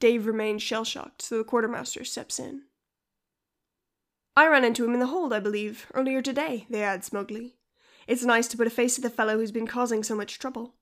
Dave 0.00 0.26
remains 0.26 0.62
shell 0.62 0.84
shocked, 0.84 1.22
so 1.22 1.38
the 1.38 1.44
quartermaster 1.44 2.04
steps 2.04 2.38
in. 2.38 2.62
I 4.36 4.48
ran 4.48 4.64
into 4.64 4.84
him 4.84 4.94
in 4.94 5.00
the 5.00 5.06
hold, 5.06 5.32
I 5.32 5.40
believe, 5.40 5.86
earlier 5.94 6.20
today, 6.20 6.66
they 6.68 6.82
add 6.82 7.04
smugly. 7.04 7.56
It's 8.06 8.24
nice 8.24 8.48
to 8.48 8.56
put 8.56 8.66
a 8.66 8.70
face 8.70 8.94
to 8.96 9.00
the 9.00 9.10
fellow 9.10 9.38
who's 9.38 9.52
been 9.52 9.66
causing 9.66 10.02
so 10.02 10.14
much 10.14 10.38
trouble. 10.38 10.74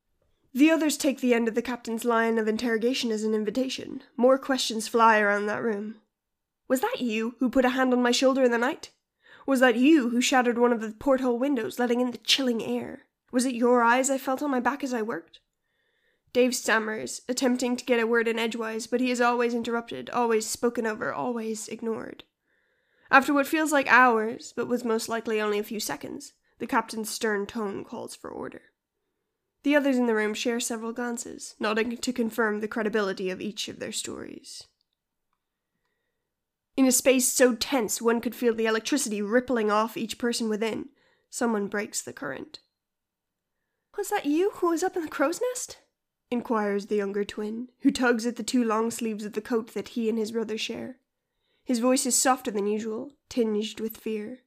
The 0.54 0.70
others 0.70 0.96
take 0.96 1.20
the 1.20 1.32
end 1.32 1.48
of 1.48 1.54
the 1.54 1.62
captain's 1.62 2.04
line 2.04 2.38
of 2.38 2.46
interrogation 2.46 3.10
as 3.10 3.24
an 3.24 3.34
invitation. 3.34 4.02
More 4.16 4.38
questions 4.38 4.88
fly 4.88 5.18
around 5.18 5.46
that 5.46 5.62
room. 5.62 5.96
Was 6.68 6.80
that 6.80 7.00
you 7.00 7.36
who 7.38 7.48
put 7.48 7.64
a 7.64 7.70
hand 7.70 7.92
on 7.92 8.02
my 8.02 8.12
shoulder 8.12 8.42
in 8.42 8.50
the 8.50 8.58
night? 8.58 8.90
Was 9.46 9.60
that 9.60 9.76
you 9.76 10.10
who 10.10 10.20
shattered 10.20 10.58
one 10.58 10.72
of 10.72 10.80
the 10.80 10.92
porthole 10.92 11.38
windows, 11.38 11.78
letting 11.78 12.00
in 12.00 12.10
the 12.10 12.18
chilling 12.18 12.62
air? 12.62 13.02
Was 13.32 13.44
it 13.44 13.54
your 13.54 13.82
eyes 13.82 14.10
I 14.10 14.18
felt 14.18 14.42
on 14.42 14.50
my 14.50 14.60
back 14.60 14.84
as 14.84 14.92
I 14.92 15.02
worked? 15.02 15.40
Dave 16.32 16.54
stammers, 16.54 17.22
attempting 17.28 17.76
to 17.76 17.84
get 17.84 18.00
a 18.00 18.06
word 18.06 18.26
in 18.28 18.38
edgewise, 18.38 18.86
but 18.86 19.00
he 19.00 19.10
is 19.10 19.20
always 19.20 19.54
interrupted, 19.54 20.08
always 20.10 20.46
spoken 20.46 20.86
over, 20.86 21.12
always 21.12 21.68
ignored. 21.68 22.24
After 23.10 23.34
what 23.34 23.46
feels 23.46 23.72
like 23.72 23.86
hours, 23.92 24.54
but 24.56 24.68
was 24.68 24.84
most 24.84 25.08
likely 25.08 25.40
only 25.40 25.58
a 25.58 25.64
few 25.64 25.80
seconds, 25.80 26.32
the 26.62 26.66
captain's 26.68 27.10
stern 27.10 27.44
tone 27.44 27.82
calls 27.82 28.14
for 28.14 28.30
order. 28.30 28.62
The 29.64 29.74
others 29.74 29.96
in 29.98 30.06
the 30.06 30.14
room 30.14 30.32
share 30.32 30.60
several 30.60 30.92
glances, 30.92 31.56
nodding 31.58 31.96
to 31.96 32.12
confirm 32.12 32.60
the 32.60 32.68
credibility 32.68 33.30
of 33.30 33.40
each 33.40 33.66
of 33.66 33.80
their 33.80 33.90
stories. 33.90 34.68
In 36.76 36.86
a 36.86 36.92
space 36.92 37.26
so 37.26 37.56
tense 37.56 38.00
one 38.00 38.20
could 38.20 38.36
feel 38.36 38.54
the 38.54 38.66
electricity 38.66 39.20
rippling 39.20 39.72
off 39.72 39.96
each 39.96 40.18
person 40.18 40.48
within, 40.48 40.90
someone 41.30 41.66
breaks 41.66 42.00
the 42.00 42.12
current. 42.12 42.60
Was 43.98 44.10
that 44.10 44.26
you 44.26 44.52
who 44.54 44.68
was 44.68 44.84
up 44.84 44.96
in 44.96 45.02
the 45.02 45.08
crow's 45.08 45.40
nest? 45.50 45.78
inquires 46.30 46.86
the 46.86 46.94
younger 46.94 47.24
twin, 47.24 47.70
who 47.80 47.90
tugs 47.90 48.24
at 48.24 48.36
the 48.36 48.44
two 48.44 48.62
long 48.62 48.92
sleeves 48.92 49.24
of 49.24 49.32
the 49.32 49.40
coat 49.40 49.74
that 49.74 49.88
he 49.88 50.08
and 50.08 50.16
his 50.16 50.30
brother 50.30 50.56
share. 50.56 50.98
His 51.64 51.80
voice 51.80 52.06
is 52.06 52.16
softer 52.16 52.52
than 52.52 52.68
usual, 52.68 53.14
tinged 53.28 53.80
with 53.80 53.96
fear. 53.96 54.44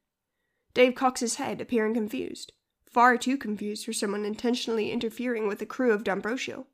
Dave 0.76 0.94
his 1.20 1.36
head, 1.36 1.62
appearing 1.62 1.94
confused. 1.94 2.52
Far 2.84 3.16
too 3.16 3.38
confused 3.38 3.86
for 3.86 3.94
someone 3.94 4.26
intentionally 4.26 4.90
interfering 4.92 5.48
with 5.48 5.58
the 5.58 5.64
crew 5.64 5.90
of 5.90 6.04
D'Ambrosio. 6.04 6.66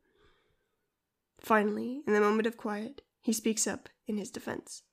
Finally, 1.39 2.01
in 2.05 2.11
the 2.11 2.19
moment 2.19 2.45
of 2.45 2.57
quiet, 2.57 3.01
he 3.21 3.31
speaks 3.31 3.65
up 3.65 3.87
in 4.05 4.17
his 4.17 4.29
defense. 4.29 4.83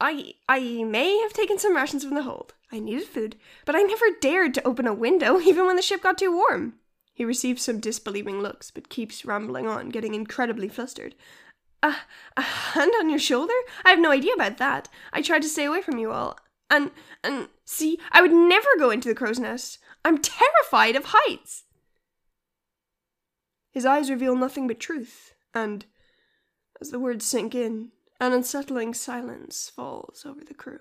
I 0.00 0.34
I 0.48 0.84
may 0.84 1.18
have 1.18 1.32
taken 1.32 1.58
some 1.58 1.74
rations 1.74 2.04
from 2.04 2.14
the 2.14 2.22
hold. 2.22 2.54
I 2.70 2.78
needed 2.78 3.08
food, 3.08 3.34
but 3.64 3.74
I 3.74 3.82
never 3.82 4.06
dared 4.20 4.54
to 4.54 4.64
open 4.64 4.86
a 4.86 4.94
window 4.94 5.40
even 5.44 5.66
when 5.66 5.74
the 5.74 5.82
ship 5.82 6.00
got 6.00 6.18
too 6.18 6.30
warm. 6.30 6.74
He 7.12 7.24
receives 7.24 7.62
some 7.62 7.80
disbelieving 7.80 8.40
looks, 8.40 8.70
but 8.70 8.88
keeps 8.88 9.24
rambling 9.24 9.66
on, 9.66 9.88
getting 9.88 10.14
incredibly 10.14 10.68
flustered. 10.68 11.16
A, 11.82 11.92
a 12.36 12.42
hand 12.42 12.92
on 13.00 13.10
your 13.10 13.18
shoulder? 13.18 13.52
I 13.84 13.90
have 13.90 13.98
no 13.98 14.12
idea 14.12 14.32
about 14.32 14.58
that. 14.58 14.88
I 15.12 15.22
tried 15.22 15.42
to 15.42 15.48
stay 15.48 15.64
away 15.64 15.82
from 15.82 15.98
you 15.98 16.12
all. 16.12 16.38
And, 16.72 16.90
and, 17.22 17.48
see, 17.66 17.98
I 18.10 18.22
would 18.22 18.32
never 18.32 18.68
go 18.78 18.88
into 18.88 19.06
the 19.06 19.14
crow's 19.14 19.38
nest. 19.38 19.78
I'm 20.06 20.16
terrified 20.16 20.96
of 20.96 21.04
heights. 21.08 21.64
His 23.70 23.84
eyes 23.84 24.10
reveal 24.10 24.34
nothing 24.34 24.66
but 24.66 24.80
truth, 24.80 25.34
and, 25.54 25.84
as 26.80 26.90
the 26.90 26.98
words 26.98 27.26
sink 27.26 27.54
in, 27.54 27.90
an 28.18 28.32
unsettling 28.32 28.94
silence 28.94 29.70
falls 29.74 30.24
over 30.26 30.42
the 30.42 30.54
crew. 30.54 30.80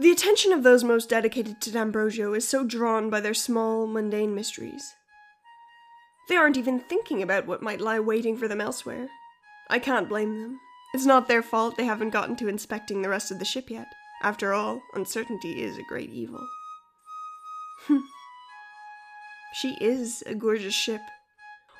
The 0.00 0.10
attention 0.10 0.52
of 0.52 0.64
those 0.64 0.82
most 0.82 1.08
dedicated 1.08 1.60
to 1.60 1.70
D'Ambrosio 1.70 2.34
is 2.34 2.48
so 2.48 2.64
drawn 2.64 3.10
by 3.10 3.20
their 3.20 3.34
small, 3.34 3.86
mundane 3.86 4.34
mysteries. 4.34 4.94
They 6.28 6.36
aren't 6.36 6.56
even 6.56 6.80
thinking 6.80 7.22
about 7.22 7.46
what 7.46 7.62
might 7.62 7.80
lie 7.80 8.00
waiting 8.00 8.36
for 8.36 8.48
them 8.48 8.60
elsewhere. 8.60 9.08
I 9.70 9.78
can't 9.78 10.08
blame 10.08 10.40
them. 10.40 10.60
It's 10.92 11.06
not 11.06 11.28
their 11.28 11.42
fault 11.42 11.76
they 11.76 11.84
haven't 11.84 12.10
gotten 12.10 12.34
to 12.36 12.48
inspecting 12.48 13.02
the 13.02 13.08
rest 13.08 13.30
of 13.30 13.38
the 13.38 13.44
ship 13.44 13.70
yet. 13.70 13.86
After 14.20 14.52
all, 14.52 14.82
uncertainty 14.94 15.62
is 15.62 15.78
a 15.78 15.84
great 15.84 16.10
evil. 16.10 16.46
Hm. 17.86 18.04
she 19.54 19.78
is 19.80 20.22
a 20.26 20.34
gorgeous 20.34 20.74
ship. 20.74 21.00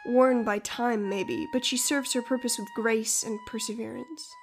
Worn 0.07 0.45
by 0.45 0.61
time, 0.61 1.09
maybe, 1.09 1.47
but 1.53 1.65
she 1.65 1.77
serves 1.77 2.13
her 2.15 2.23
purpose 2.23 2.59
with 2.59 2.69
grace 2.75 3.25
and 3.25 3.39
perseverance. 3.47 4.35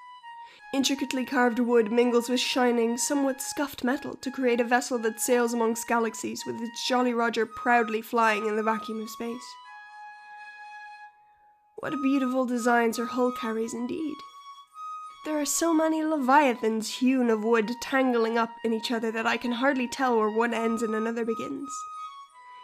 Intricately 0.74 1.26
carved 1.26 1.60
wood 1.60 1.90
mingles 1.90 2.28
with 2.28 2.42
shining, 2.42 2.98
somewhat 2.98 3.42
scuffed 3.42 3.86
metal 3.86 4.16
to 4.18 4.30
create 4.30 4.60
a 4.60 4.66
vessel 4.66 5.00
that 5.00 5.22
sails 5.22 5.54
amongst 5.54 5.88
galaxies 5.88 6.44
with 6.46 6.62
its 6.62 6.86
Jolly 6.86 7.14
Roger 7.14 7.46
proudly 7.46 8.02
flying 8.02 8.46
in 8.46 8.58
the 8.58 8.64
vacuum 8.64 9.02
of 9.02 9.10
space. 9.10 9.56
What 11.80 11.94
a 11.94 11.98
beautiful 11.98 12.46
designs 12.46 12.98
her 12.98 13.06
hull 13.06 13.32
carries 13.32 13.74
indeed. 13.74 14.16
There 15.26 15.40
are 15.40 15.46
so 15.46 15.74
many 15.76 16.04
leviathans 16.04 16.96
hewn 16.96 17.30
of 17.30 17.44
wood 17.44 17.72
tangling 17.82 18.36
up 18.36 18.50
in 18.64 18.74
each 18.74 18.92
other 18.92 19.12
that 19.12 19.28
I 19.28 19.38
can 19.38 19.52
hardly 19.52 19.88
tell 19.88 20.18
where 20.18 20.30
one 20.30 20.56
ends 20.56 20.82
and 20.82 20.96
another 20.96 21.24
begins. 21.24 21.70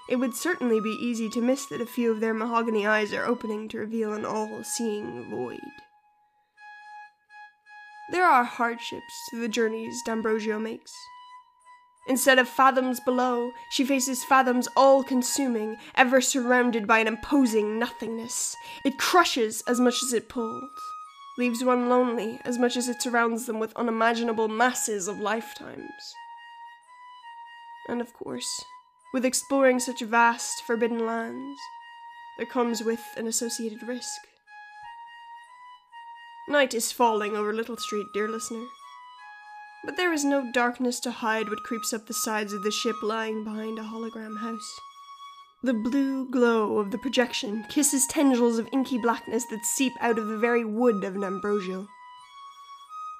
It 0.09 0.15
would 0.15 0.33
certainly 0.33 0.79
be 0.79 0.97
easy 0.99 1.29
to 1.29 1.41
miss 1.41 1.67
that 1.67 1.79
a 1.79 1.85
few 1.85 2.11
of 2.11 2.21
their 2.21 2.33
mahogany 2.33 2.87
eyes 2.87 3.13
are 3.13 3.25
opening 3.25 3.69
to 3.69 3.77
reveal 3.77 4.13
an 4.13 4.25
all 4.25 4.63
seeing 4.63 5.29
void. 5.29 5.59
There 8.11 8.25
are 8.25 8.43
hardships 8.43 9.13
to 9.29 9.39
the 9.39 9.47
journeys 9.47 10.01
D'Ambrosio 10.05 10.57
makes. 10.57 10.91
Instead 12.05 12.37
of 12.37 12.49
fathoms 12.49 12.99
below, 12.99 13.51
she 13.69 13.85
faces 13.85 14.25
fathoms 14.25 14.67
all 14.75 15.03
consuming, 15.03 15.77
ever 15.95 16.19
surrounded 16.19 16.85
by 16.85 16.99
an 16.99 17.07
imposing 17.07 17.79
nothingness. 17.79 18.55
It 18.83 18.99
crushes 18.99 19.63
as 19.67 19.79
much 19.79 20.03
as 20.03 20.11
it 20.11 20.27
pulls, 20.27 20.69
leaves 21.37 21.63
one 21.63 21.87
lonely 21.87 22.39
as 22.43 22.59
much 22.59 22.75
as 22.75 22.89
it 22.89 23.01
surrounds 23.01 23.45
them 23.45 23.57
with 23.57 23.75
unimaginable 23.77 24.49
masses 24.49 25.07
of 25.07 25.19
lifetimes. 25.19 26.13
And 27.87 28.01
of 28.01 28.13
course, 28.13 28.63
with 29.13 29.23
exploring 29.23 29.79
such 29.79 30.01
vast, 30.01 30.63
forbidden 30.63 31.05
lands, 31.05 31.59
there 32.37 32.45
comes 32.47 32.83
with 32.83 33.01
an 33.15 33.27
associated 33.27 33.87
risk. 33.87 34.19
Night 36.49 36.73
is 36.73 36.91
falling 36.91 37.37
over 37.37 37.53
Little 37.53 37.77
Street, 37.77 38.07
dear 38.13 38.27
listener. 38.27 38.65
But 39.85 39.97
there 39.97 40.13
is 40.13 40.23
no 40.23 40.51
darkness 40.51 40.99
to 41.01 41.11
hide 41.11 41.49
what 41.49 41.63
creeps 41.63 41.93
up 41.93 42.07
the 42.07 42.13
sides 42.13 42.53
of 42.53 42.63
the 42.63 42.71
ship 42.71 42.95
lying 43.03 43.43
behind 43.43 43.77
a 43.77 43.83
hologram 43.83 44.39
house. 44.39 44.79
The 45.61 45.73
blue 45.73 46.29
glow 46.29 46.77
of 46.77 46.91
the 46.91 46.97
projection 46.97 47.65
kisses 47.69 48.05
tendrils 48.07 48.59
of 48.59 48.67
inky 48.73 48.97
blackness 48.97 49.45
that 49.47 49.65
seep 49.65 49.93
out 50.01 50.17
of 50.17 50.27
the 50.27 50.37
very 50.37 50.65
wood 50.65 51.03
of 51.03 51.19
D'Ambrosio. 51.19 51.87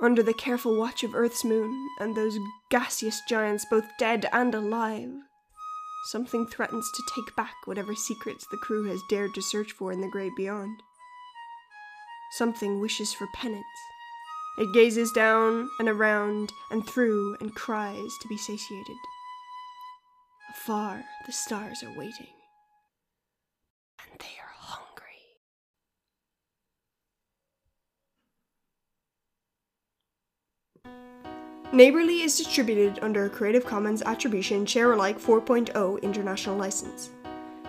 Under 0.02 0.22
the 0.22 0.34
careful 0.34 0.78
watch 0.78 1.04
of 1.04 1.16
Earth's 1.16 1.46
moon 1.46 1.88
and 2.00 2.16
those 2.16 2.38
gaseous 2.70 3.22
giants 3.30 3.66
both 3.70 3.86
dead 3.98 4.26
and 4.34 4.54
alive, 4.54 5.10
something 6.12 6.46
threatens 6.48 6.90
to 6.94 7.04
take 7.16 7.34
back 7.38 7.56
whatever 7.66 7.96
secrets 7.96 8.46
the 8.52 8.58
crew 8.58 8.90
has 8.90 9.02
dared 9.10 9.34
to 9.36 9.42
search 9.42 9.72
for 9.72 9.94
in 9.94 10.02
the 10.02 10.10
great 10.10 10.36
beyond. 10.36 10.82
Something 12.38 12.82
wishes 12.82 13.14
for 13.14 13.28
penance. 13.34 13.64
It 14.56 14.72
gazes 14.72 15.12
down 15.12 15.68
and 15.80 15.90
around 15.90 16.54
and 16.70 16.88
through 16.88 17.36
and 17.42 17.56
cries 17.56 18.12
to 18.22 18.28
be 18.28 18.38
satiated. 18.38 18.98
Afar, 20.52 21.04
the 21.26 21.32
stars 21.32 21.82
are 21.82 21.98
waiting. 21.98 22.28
And 24.00 24.20
they 24.20 24.38
are 24.40 24.54
hungry. 24.56 24.94
Neighborly 31.72 32.22
is 32.22 32.38
distributed 32.38 33.00
under 33.02 33.26
a 33.26 33.30
Creative 33.32 33.66
Commons 33.66 34.04
Attribution 34.04 34.68
Share 34.68 34.94
Alike 34.94 35.20
4.0 35.20 36.00
international 36.04 36.56
license. 36.56 37.10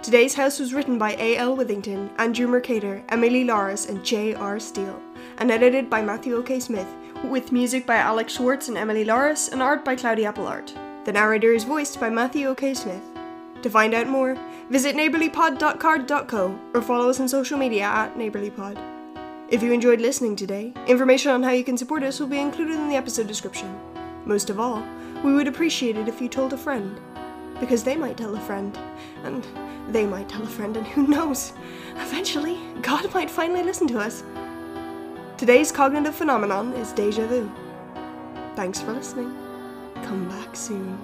Today's 0.02 0.34
house 0.34 0.60
was 0.60 0.74
written 0.74 0.98
by 0.98 1.12
A.L. 1.14 1.56
Withington, 1.56 2.10
Andrew 2.18 2.46
Mercator, 2.46 3.02
Emily 3.08 3.44
Lawrence, 3.44 3.86
and 3.86 4.04
J.R. 4.04 4.60
Steele, 4.60 5.00
and 5.38 5.50
edited 5.50 5.88
by 5.90 6.02
Matthew 6.02 6.36
O.K. 6.36 6.60
Smith, 6.60 6.88
with 7.24 7.52
music 7.52 7.86
by 7.86 7.96
Alex 7.96 8.34
Schwartz 8.34 8.68
and 8.68 8.76
Emily 8.76 9.04
Lawrence, 9.04 9.48
and 9.48 9.62
art 9.62 9.84
by 9.84 9.96
Cloudy 9.96 10.24
Apple 10.24 10.46
Art. 10.46 10.74
The 11.04 11.12
narrator 11.12 11.52
is 11.52 11.64
voiced 11.64 12.00
by 12.00 12.10
Matthew 12.10 12.48
O.K. 12.48 12.74
Smith. 12.74 13.02
To 13.62 13.70
find 13.70 13.94
out 13.94 14.06
more, 14.06 14.36
visit 14.68 14.96
neighborlypod.carrd.co 14.96 16.58
or 16.74 16.82
follow 16.82 17.08
us 17.08 17.20
on 17.20 17.28
social 17.28 17.58
media 17.58 17.84
at 17.84 18.16
neighborlypod. 18.16 18.78
If 19.48 19.62
you 19.62 19.72
enjoyed 19.72 20.00
listening 20.00 20.36
today, 20.36 20.72
information 20.86 21.30
on 21.30 21.42
how 21.42 21.50
you 21.50 21.64
can 21.64 21.76
support 21.76 22.02
us 22.02 22.18
will 22.18 22.26
be 22.26 22.38
included 22.38 22.76
in 22.76 22.88
the 22.88 22.96
episode 22.96 23.26
description. 23.26 23.78
Most 24.24 24.50
of 24.50 24.58
all, 24.58 24.82
we 25.22 25.34
would 25.34 25.48
appreciate 25.48 25.96
it 25.96 26.08
if 26.08 26.20
you 26.20 26.28
told 26.28 26.52
a 26.52 26.58
friend, 26.58 26.98
because 27.60 27.84
they 27.84 27.96
might 27.96 28.16
tell 28.16 28.34
a 28.34 28.40
friend, 28.40 28.76
and 29.22 29.46
they 29.88 30.06
might 30.06 30.28
tell 30.28 30.42
a 30.42 30.46
friend, 30.46 30.76
and 30.76 30.86
who 30.86 31.06
knows? 31.06 31.52
Eventually, 31.96 32.58
God 32.82 33.12
might 33.14 33.30
finally 33.30 33.62
listen 33.62 33.86
to 33.88 33.98
us. 33.98 34.24
Today's 35.36 35.72
cognitive 35.72 36.14
phenomenon 36.14 36.72
is 36.74 36.92
deja 36.92 37.26
vu. 37.26 37.50
Thanks 38.54 38.80
for 38.80 38.92
listening. 38.92 39.34
Come 40.04 40.28
back 40.28 40.54
soon. 40.54 40.96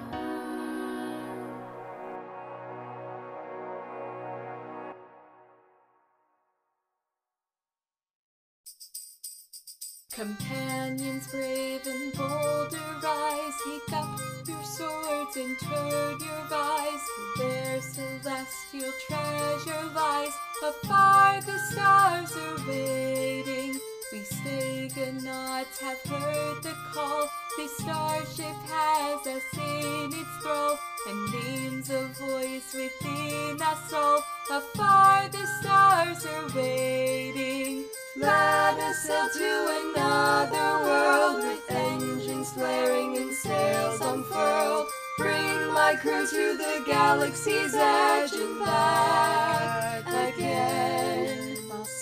Companions 10.13 11.27
brave 11.27 11.85
and 11.85 12.13
bold 12.13 12.73
arise, 12.73 13.53
take 13.65 13.97
up 13.97 14.19
your 14.47 14.63
swords 14.63 15.35
and 15.35 15.59
turn 15.59 16.19
your 16.21 16.47
eyes 16.53 17.01
where 17.37 17.81
celestial 17.81 18.91
treasure 19.09 19.85
lies. 19.93 20.33
Afar 20.63 21.41
the 21.41 21.57
stars 21.69 22.31
are 22.37 22.67
waiting. 22.67 23.79
We 24.11 24.19
Steganots 24.19 25.79
have 25.79 26.01
heard 26.01 26.63
the 26.63 26.75
call. 26.91 27.29
This 27.55 27.77
starship 27.77 28.57
has 28.67 29.25
us 29.25 29.43
in 29.57 30.11
its 30.11 30.43
thrall, 30.43 30.77
and 31.07 31.31
names 31.31 31.89
a 31.89 32.07
voice 32.19 32.73
within 32.73 33.61
us 33.61 33.93
all. 33.93 34.21
Afar 34.51 35.29
the 35.29 35.45
stars 35.61 36.25
are 36.25 36.47
waiting. 36.53 37.85
Let 38.17 38.77
us 38.79 38.99
sail 39.03 39.29
to 39.29 39.93
another 39.95 40.83
world 40.83 41.45
with 41.45 41.71
engines 41.71 42.51
flaring 42.51 43.15
and 43.15 43.33
sails 43.33 44.01
unfurled. 44.01 44.87
Bring 45.19 45.73
my 45.73 45.95
crew 45.95 46.27
to 46.27 46.57
the 46.57 46.83
galaxy's 46.85 47.73
edge 47.75 48.33
and 48.33 48.59
back 48.59 50.35
again. 50.35 51.40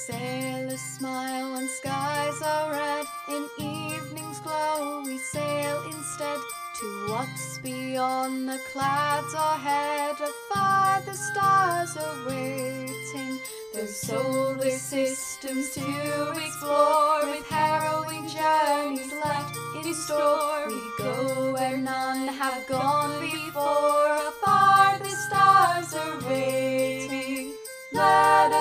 Sailors 0.09 0.81
smile 0.81 1.53
and 1.53 1.69
skies 1.69 2.41
are 2.41 2.71
red, 2.71 3.05
in 3.27 3.47
evening's 3.59 4.39
glow 4.39 5.03
we 5.05 5.19
sail 5.19 5.83
instead 5.85 6.39
to 6.79 7.05
what's 7.09 7.59
beyond 7.59 8.49
the 8.49 8.59
clouds 8.73 9.35
ahead. 9.35 10.15
Afar 10.15 11.01
the 11.05 11.13
stars 11.13 11.95
are 11.95 12.27
waiting. 12.27 13.39
There's 13.71 13.95
solar 13.95 14.71
systems 14.71 15.75
to 15.75 16.31
explore 16.43 17.27
with 17.27 17.45
harrowing 17.45 18.27
journeys 18.27 19.13
left 19.13 19.55
in 19.75 19.93
store. 19.93 20.69
We 20.69 20.81
go 20.97 21.53
where 21.53 21.77
none 21.77 22.29
have 22.29 22.65
gone 22.67 23.21
before. 23.21 24.15
Afar 24.31 24.97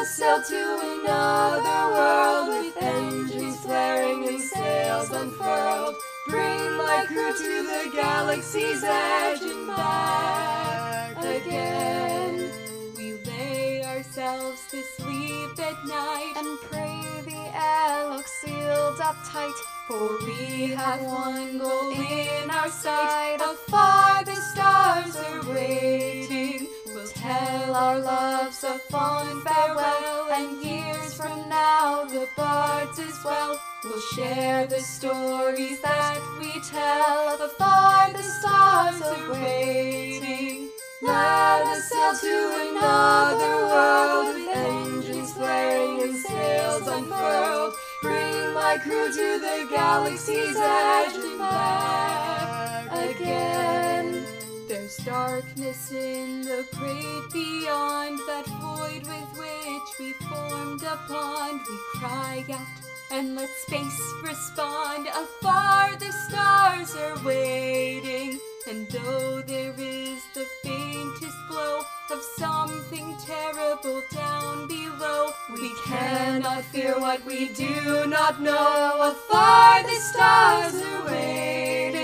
Sail 0.09 0.43
to 0.43 1.03
another 1.05 1.95
world 1.95 2.49
with 2.49 2.83
engines 2.83 3.57
flaring 3.61 4.27
and 4.27 4.41
sails 4.41 5.11
unfurled. 5.11 5.95
Bring 6.27 6.77
my 6.77 7.05
crew 7.07 7.33
to 7.33 7.63
the 7.63 7.91
galaxy's 7.95 8.83
edge 8.83 9.43
and 9.43 9.67
back 9.69 11.19
again. 11.19 12.51
We 12.97 13.13
lay 13.31 13.85
ourselves 13.85 14.61
to 14.71 14.83
sleep 14.97 15.59
at 15.59 15.87
night 15.87 16.35
and 16.37 16.59
pray 16.69 17.01
the 17.25 17.57
air 17.57 17.79
uptight, 19.09 19.59
for 19.87 20.19
we 20.27 20.69
have 20.75 21.01
one 21.01 21.59
goal 21.59 21.93
in 21.93 22.51
our 22.51 22.69
sight. 22.69 23.39
Afar 23.41 24.25
the 24.25 24.35
stars 24.35 25.17
are 25.17 25.43
waiting. 25.53 26.58
Tell 27.19 27.75
our 27.75 27.99
loves 27.99 28.63
a 28.63 28.79
fond 28.91 29.43
farewell, 29.43 30.31
and 30.31 30.63
years 30.65 31.15
from 31.15 31.49
now 31.49 32.05
the 32.05 32.29
bards 32.37 33.01
as 33.01 33.25
well 33.25 33.61
will 33.83 34.01
share 34.15 34.69
the 34.69 34.79
stories 34.79 35.81
that 35.83 36.21
we 36.39 36.53
tell. 36.71 37.35
Of 37.35 37.41
afar 37.41 38.13
the 38.13 38.23
stars 38.23 39.03
are 39.03 39.33
waiting. 39.33 40.71
Let 41.03 41.67
us 41.67 41.89
sail 41.89 42.15
to 42.21 42.71
another 42.71 43.67
world 43.67 44.35
with 44.37 44.57
engines 44.57 45.33
flaring 45.33 46.03
and 46.03 46.15
sails 46.15 46.87
unfurled. 46.87 47.75
Bring 48.01 48.55
my 48.55 48.79
crew 48.81 49.11
to 49.11 49.41
the 49.41 49.67
galaxy's 49.69 50.57
edge 50.57 51.17
and 51.17 51.37
back 51.37 52.93
again. 52.93 54.38
Darkness 55.09 55.91
in 55.91 56.43
the 56.43 56.67
great 56.77 57.33
beyond, 57.33 58.19
that 58.27 58.45
void 58.61 59.07
with 59.07 59.39
which 59.39 59.99
we 59.99 60.13
formed 60.29 60.83
a 60.83 60.99
bond. 61.09 61.61
We 61.67 61.79
cry 61.99 62.45
out 62.53 62.67
and 63.11 63.35
let 63.35 63.49
space 63.49 64.13
respond. 64.23 65.09
Afar 65.09 65.97
the 65.97 66.13
stars 66.13 66.95
are 66.95 67.25
waiting, 67.25 68.39
and 68.69 68.87
though 68.91 69.41
there 69.41 69.73
is 69.79 70.21
the 70.35 70.45
faintest 70.63 71.39
glow 71.49 71.81
of 72.11 72.23
something 72.37 73.17
terrible 73.25 74.03
down 74.13 74.69
below, 74.69 75.31
we 75.55 75.73
cannot 75.87 76.65
fear 76.65 77.01
what 77.01 77.25
we 77.25 77.49
do 77.55 78.05
not 78.07 78.43
know. 78.43 79.15
Afar 79.15 79.83
the 79.85 80.01
stars 80.13 80.75
are 80.75 81.07
waiting. 81.07 81.98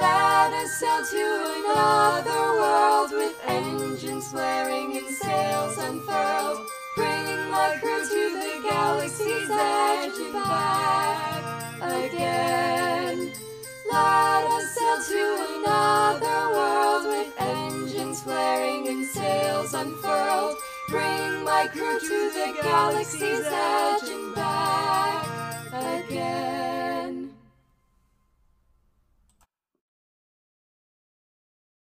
Let 0.00 0.52
us 0.52 0.72
sail 0.78 1.04
to 1.04 1.26
another 1.58 2.60
world 2.60 3.10
with 3.10 3.36
engines 3.46 4.28
flaring 4.28 4.96
and 4.96 5.08
sails 5.08 5.76
unfurled, 5.78 6.68
bringing 6.94 7.50
my 7.50 7.76
crew 7.80 8.04
to 8.06 8.24
the 8.38 8.68
galaxy's 8.68 9.50
edge 9.50 10.18
and 10.18 10.32
back 10.32 11.82
again. 11.82 13.32
Let 13.90 14.44
us 14.56 14.74
sail 14.76 14.98
to 15.10 15.22
another 15.58 16.38
world 16.56 17.04
with 17.06 17.32
engines 17.38 18.22
flaring 18.22 18.86
and 18.86 19.04
sails 19.06 19.74
unfurled, 19.74 20.56
bring 20.88 21.42
my 21.42 21.66
crew 21.72 21.98
to 21.98 22.30
the 22.34 22.62
galaxy's 22.62 23.46
edge 23.46 24.08
and 24.08 24.34
back. 24.34 24.58